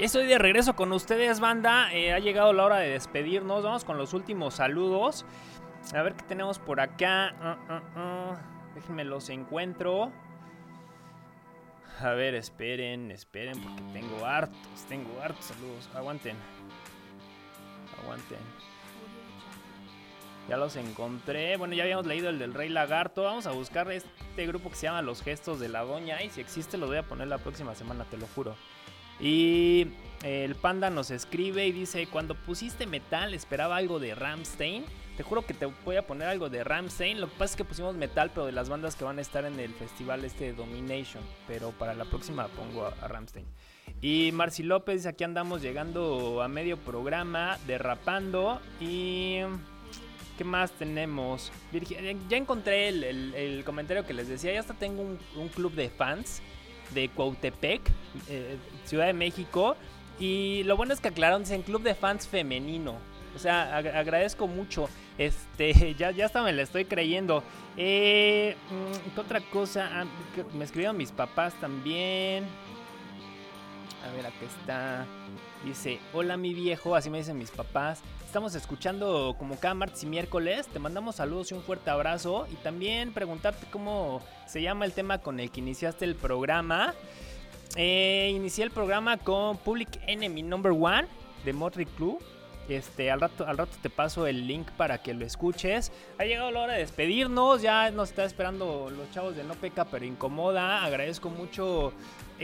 Ya 0.00 0.06
estoy 0.06 0.26
de 0.26 0.38
regreso 0.38 0.74
con 0.76 0.90
ustedes, 0.92 1.40
banda. 1.40 1.92
Eh, 1.92 2.14
ha 2.14 2.18
llegado 2.18 2.54
la 2.54 2.64
hora 2.64 2.78
de 2.78 2.88
despedirnos. 2.88 3.62
Vamos 3.62 3.84
con 3.84 3.98
los 3.98 4.14
últimos 4.14 4.54
saludos. 4.54 5.26
A 5.94 6.00
ver 6.00 6.14
qué 6.14 6.22
tenemos 6.22 6.58
por 6.58 6.80
acá. 6.80 7.34
Ah, 7.38 7.58
ah, 7.68 7.82
ah. 7.96 8.40
Déjenme 8.74 9.04
los 9.04 9.28
encuentro. 9.28 10.10
A 12.00 12.12
ver, 12.12 12.34
esperen, 12.34 13.10
esperen, 13.10 13.62
porque 13.62 13.82
tengo 13.92 14.24
hartos, 14.24 14.86
tengo 14.88 15.20
hartos 15.20 15.44
saludos. 15.44 15.90
Aguanten. 15.94 16.36
Aguanten. 18.02 18.38
Ya 20.48 20.56
los 20.56 20.76
encontré. 20.76 21.58
Bueno, 21.58 21.74
ya 21.74 21.82
habíamos 21.82 22.06
leído 22.06 22.30
el 22.30 22.38
del 22.38 22.54
Rey 22.54 22.70
Lagarto. 22.70 23.24
Vamos 23.24 23.46
a 23.46 23.50
buscar 23.50 23.92
este 23.92 24.46
grupo 24.46 24.70
que 24.70 24.76
se 24.76 24.86
llama 24.86 25.02
Los 25.02 25.20
Gestos 25.20 25.60
de 25.60 25.68
la 25.68 25.82
Doña. 25.82 26.22
Y 26.22 26.30
si 26.30 26.40
existe, 26.40 26.78
lo 26.78 26.86
voy 26.86 26.96
a 26.96 27.02
poner 27.02 27.28
la 27.28 27.36
próxima 27.36 27.74
semana, 27.74 28.06
te 28.06 28.16
lo 28.16 28.26
juro. 28.28 28.56
Y 29.20 29.88
eh, 30.22 30.44
el 30.44 30.54
panda 30.54 30.90
nos 30.90 31.10
escribe 31.10 31.66
y 31.66 31.72
dice: 31.72 32.06
Cuando 32.06 32.34
pusiste 32.34 32.86
metal, 32.86 33.34
esperaba 33.34 33.76
algo 33.76 33.98
de 33.98 34.14
Ramstein. 34.14 34.84
Te 35.16 35.22
juro 35.22 35.42
que 35.42 35.52
te 35.52 35.66
voy 35.66 35.96
a 35.96 36.06
poner 36.06 36.28
algo 36.28 36.48
de 36.48 36.64
Ramstein. 36.64 37.20
Lo 37.20 37.26
que 37.28 37.32
pasa 37.32 37.52
es 37.52 37.56
que 37.56 37.64
pusimos 37.64 37.94
metal, 37.94 38.30
pero 38.32 38.46
de 38.46 38.52
las 38.52 38.70
bandas 38.70 38.96
que 38.96 39.04
van 39.04 39.18
a 39.18 39.20
estar 39.20 39.44
en 39.44 39.60
el 39.60 39.74
festival 39.74 40.24
este 40.24 40.44
de 40.44 40.52
Domination. 40.54 41.22
Pero 41.46 41.72
para 41.72 41.94
la 41.94 42.06
próxima 42.06 42.48
pongo 42.48 42.86
a, 42.86 43.08
Ramstein. 43.08 43.44
Y 44.00 44.30
Marci 44.32 44.62
López 44.62 44.96
dice: 44.96 45.10
Aquí 45.10 45.24
andamos 45.24 45.60
llegando 45.60 46.42
a 46.42 46.48
medio 46.48 46.78
programa, 46.78 47.58
derrapando. 47.66 48.60
Y. 48.80 49.40
¿Qué 50.38 50.44
más 50.44 50.72
tenemos? 50.72 51.52
Ya 52.30 52.38
encontré 52.38 52.88
el, 52.88 53.04
el- 53.04 53.62
comentario 53.62 54.06
que 54.06 54.14
les 54.14 54.26
decía. 54.26 54.54
Ya 54.54 54.60
hasta 54.60 54.72
tengo 54.72 55.02
un 55.02 55.48
club 55.48 55.74
de 55.74 55.90
fans 55.90 56.40
de 56.94 57.08
Cuautepec, 57.08 57.80
eh, 58.28 58.56
Ciudad 58.84 59.06
de 59.06 59.12
México. 59.12 59.76
Y 60.18 60.62
lo 60.64 60.76
bueno 60.76 60.92
es 60.92 61.00
que 61.00 61.08
aclararon, 61.08 61.42
dicen 61.42 61.62
club 61.62 61.82
de 61.82 61.94
fans 61.94 62.26
femenino. 62.28 62.96
O 63.34 63.38
sea, 63.38 63.78
ag- 63.80 63.94
agradezco 63.94 64.46
mucho. 64.46 64.88
Este, 65.18 65.94
ya, 65.98 66.10
ya 66.10 66.26
hasta 66.26 66.42
me 66.42 66.52
la 66.52 66.62
estoy 66.62 66.84
creyendo. 66.84 67.42
Eh, 67.76 68.56
mm, 68.70 69.14
¿Qué 69.14 69.20
otra 69.20 69.40
cosa? 69.40 69.88
Ah, 69.92 70.04
me 70.54 70.64
escribieron 70.64 70.96
mis 70.96 71.12
papás 71.12 71.54
también. 71.60 72.44
A 74.06 74.12
ver, 74.16 74.26
aquí 74.26 74.44
está. 74.44 75.06
Dice, 75.64 75.98
hola 76.14 76.36
mi 76.36 76.54
viejo, 76.54 76.94
así 76.96 77.10
me 77.10 77.18
dicen 77.18 77.38
mis 77.38 77.50
papás. 77.50 78.00
Estamos 78.30 78.54
escuchando 78.54 79.34
como 79.36 79.58
cada 79.58 79.74
martes 79.74 80.04
y 80.04 80.06
miércoles. 80.06 80.68
Te 80.68 80.78
mandamos 80.78 81.16
saludos 81.16 81.50
y 81.50 81.54
un 81.54 81.62
fuerte 81.62 81.90
abrazo. 81.90 82.46
Y 82.52 82.54
también 82.54 83.12
preguntarte 83.12 83.66
cómo 83.72 84.22
se 84.46 84.62
llama 84.62 84.84
el 84.84 84.92
tema 84.92 85.18
con 85.18 85.40
el 85.40 85.50
que 85.50 85.58
iniciaste 85.58 86.04
el 86.04 86.14
programa. 86.14 86.94
Eh, 87.74 88.30
inicié 88.32 88.62
el 88.62 88.70
programa 88.70 89.16
con 89.16 89.56
Public 89.56 89.88
Enemy 90.06 90.44
Number 90.44 90.70
One 90.70 91.08
de 91.44 91.52
Motley 91.52 91.86
Crue. 91.86 92.18
Este, 92.68 93.10
al 93.10 93.20
rato, 93.20 93.44
al 93.48 93.58
rato 93.58 93.76
te 93.82 93.90
paso 93.90 94.28
el 94.28 94.46
link 94.46 94.70
para 94.76 94.98
que 94.98 95.12
lo 95.12 95.26
escuches. 95.26 95.90
Ha 96.16 96.24
llegado 96.24 96.52
la 96.52 96.60
hora 96.60 96.74
de 96.74 96.78
despedirnos. 96.78 97.62
Ya 97.62 97.90
nos 97.90 98.10
está 98.10 98.22
esperando 98.24 98.90
los 98.96 99.10
chavos 99.10 99.34
de 99.34 99.42
No 99.42 99.54
Peca, 99.54 99.86
pero 99.86 100.04
incomoda. 100.04 100.84
Agradezco 100.84 101.30
mucho 101.30 101.92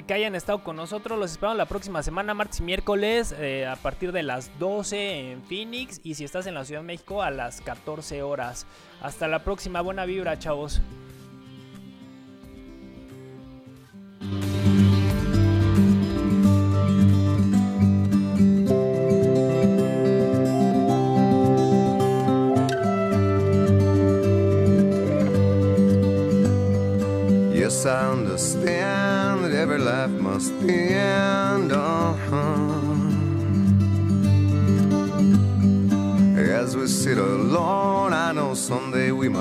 que 0.02 0.14
hayan 0.14 0.34
estado 0.34 0.62
con 0.62 0.76
nosotros. 0.76 1.18
Los 1.18 1.32
esperamos 1.32 1.56
la 1.56 1.66
próxima 1.66 2.02
semana, 2.02 2.34
martes 2.34 2.60
y 2.60 2.62
miércoles, 2.62 3.34
eh, 3.38 3.66
a 3.66 3.76
partir 3.76 4.12
de 4.12 4.22
las 4.22 4.58
12 4.58 5.32
en 5.32 5.42
Phoenix. 5.44 6.00
Y 6.02 6.14
si 6.14 6.24
estás 6.24 6.46
en 6.46 6.54
la 6.54 6.64
Ciudad 6.64 6.80
de 6.80 6.86
México, 6.86 7.22
a 7.22 7.30
las 7.30 7.60
14 7.60 8.22
horas. 8.22 8.66
Hasta 9.00 9.28
la 9.28 9.44
próxima. 9.44 9.80
Buena 9.80 10.04
vibra, 10.04 10.38
chavos. 10.38 10.80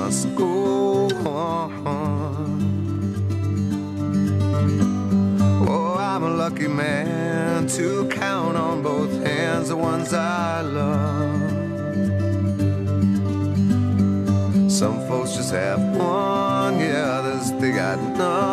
Must 0.06 0.36
go 0.36 1.08
on. 1.26 1.82
Oh, 5.68 5.96
I'm 5.98 6.22
a 6.22 6.30
lucky 6.30 6.68
man 6.68 7.66
to 7.76 8.06
count 8.06 8.56
on 8.56 8.84
both 8.84 9.10
hands 9.26 9.68
the 9.70 9.76
ones 9.76 10.14
I 10.14 10.60
love. 10.60 11.50
Some 14.70 15.00
folks 15.08 15.34
just 15.34 15.50
have 15.50 15.80
one, 15.96 16.78
yeah, 16.78 17.18
others 17.18 17.50
they 17.60 17.72
got 17.72 17.98
none. 18.16 18.45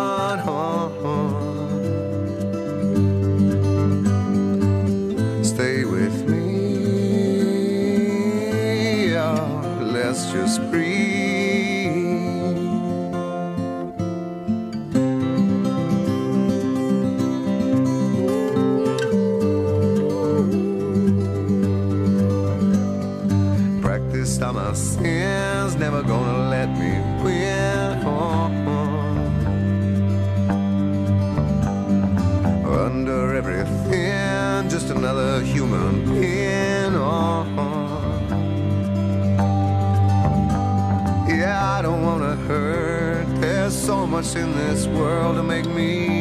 In 44.35 44.55
this 44.55 44.87
world 44.87 45.35
to 45.35 45.43
make 45.43 45.65
me 45.65 46.12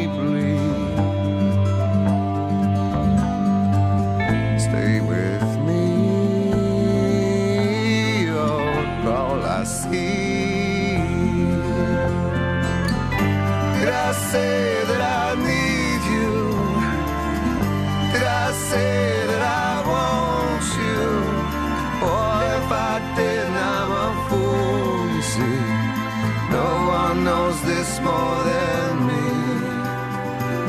knows 27.52 27.62
this 27.64 28.00
more 28.00 28.44
than 28.44 29.06
me. 29.08 29.24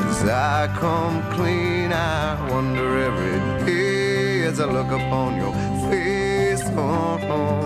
As 0.09 0.23
I 0.25 0.67
come 0.79 1.21
clean, 1.33 1.93
I 1.93 2.49
wonder 2.49 2.87
every 3.09 3.65
day 3.65 4.43
as 4.43 4.59
I 4.59 4.65
look 4.65 4.87
upon 4.87 5.37
your 5.37 5.53
face. 5.89 6.63
Oh, 6.75 7.19
oh. 7.35 7.59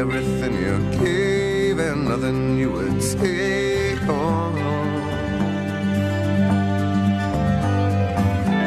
Everything 0.00 0.54
you 0.66 0.76
gave 1.04 1.78
and 1.78 2.04
nothing 2.08 2.58
you 2.58 2.70
would 2.72 3.00
take. 3.00 4.00
Oh, 4.08 4.50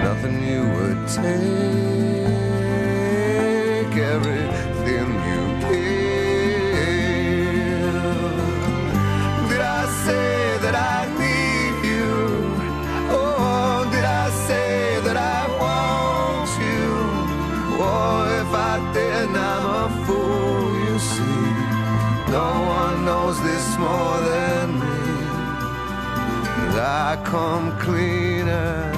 nothing 0.03 0.37
you 0.51 0.61
would 0.75 1.07
take. 1.07 1.92
I 27.13 27.15
come 27.17 27.77
cleaner. 27.77 28.92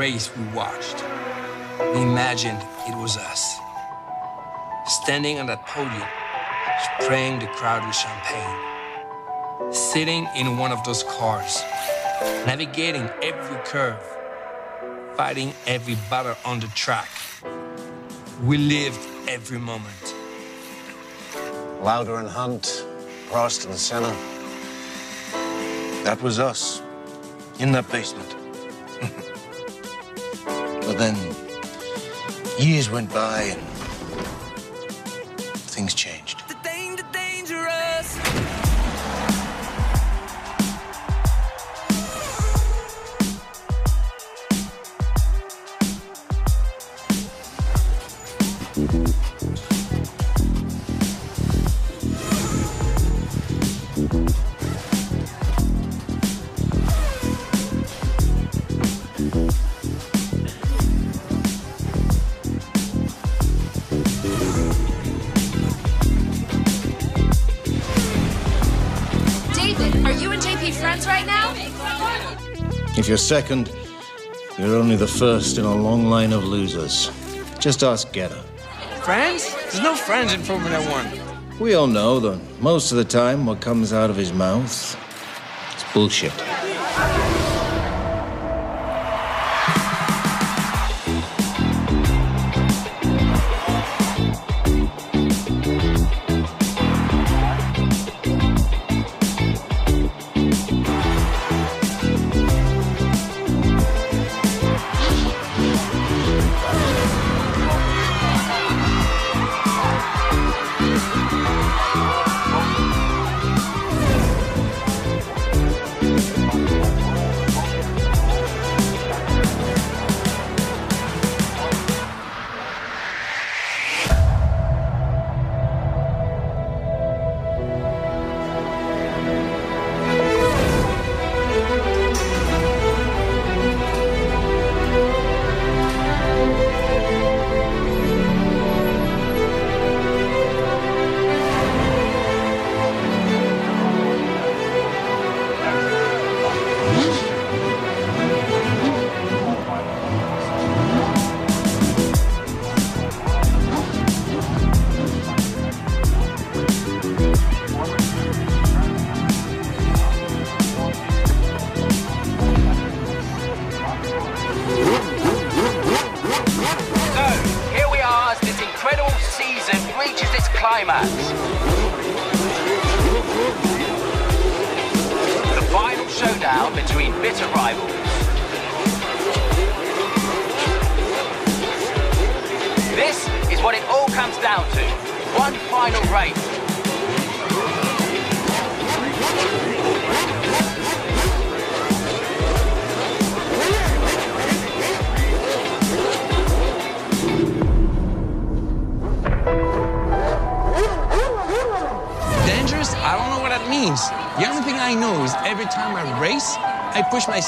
Race 0.00 0.34
we 0.34 0.42
watched, 0.54 1.04
we 1.92 2.00
imagined 2.00 2.58
it 2.88 2.96
was 2.96 3.18
us. 3.18 3.42
Standing 4.86 5.38
on 5.38 5.44
that 5.44 5.66
podium, 5.66 6.08
spraying 7.02 7.38
the 7.38 7.46
crowd 7.48 7.86
with 7.86 7.94
champagne. 7.94 9.74
Sitting 9.74 10.26
in 10.34 10.56
one 10.56 10.72
of 10.72 10.82
those 10.84 11.02
cars, 11.02 11.62
navigating 12.46 13.10
every 13.22 13.58
curve, 13.66 14.02
fighting 15.18 15.52
every 15.66 15.96
battle 16.08 16.34
on 16.46 16.60
the 16.60 16.68
track. 16.68 17.10
We 18.42 18.56
lived 18.56 19.06
every 19.28 19.58
moment. 19.58 20.14
Lauder 21.82 22.16
and 22.16 22.28
Hunt, 22.28 22.86
Prost 23.28 23.66
and 23.66 23.76
Senna. 23.76 24.16
That 26.04 26.18
was 26.22 26.38
us 26.38 26.80
in 27.58 27.72
that 27.72 27.86
basement. 27.92 28.39
But 30.90 30.98
then 30.98 31.16
years 32.58 32.90
went 32.90 33.08
by 33.14 33.42
and 33.42 33.69
second, 73.30 73.70
you're 74.58 74.74
only 74.74 74.96
the 74.96 75.06
first 75.06 75.56
in 75.56 75.64
a 75.64 75.72
long 75.72 76.06
line 76.06 76.32
of 76.32 76.42
losers. 76.42 77.12
Just 77.60 77.84
ask 77.84 78.12
Gedda. 78.12 78.42
Friends? 79.04 79.54
There's 79.70 79.80
no 79.80 79.94
friends 79.94 80.34
in 80.34 80.42
Formula 80.42 80.80
One. 80.90 81.06
We 81.60 81.74
all 81.74 81.86
know 81.86 82.18
that 82.18 82.40
most 82.60 82.90
of 82.90 82.98
the 82.98 83.04
time 83.04 83.46
what 83.46 83.60
comes 83.60 83.92
out 83.92 84.10
of 84.10 84.16
his 84.16 84.32
mouth 84.32 84.74
is 85.76 85.84
bullshit. 85.94 86.32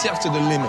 After 0.04 0.30
the 0.30 0.40
limit. 0.40 0.61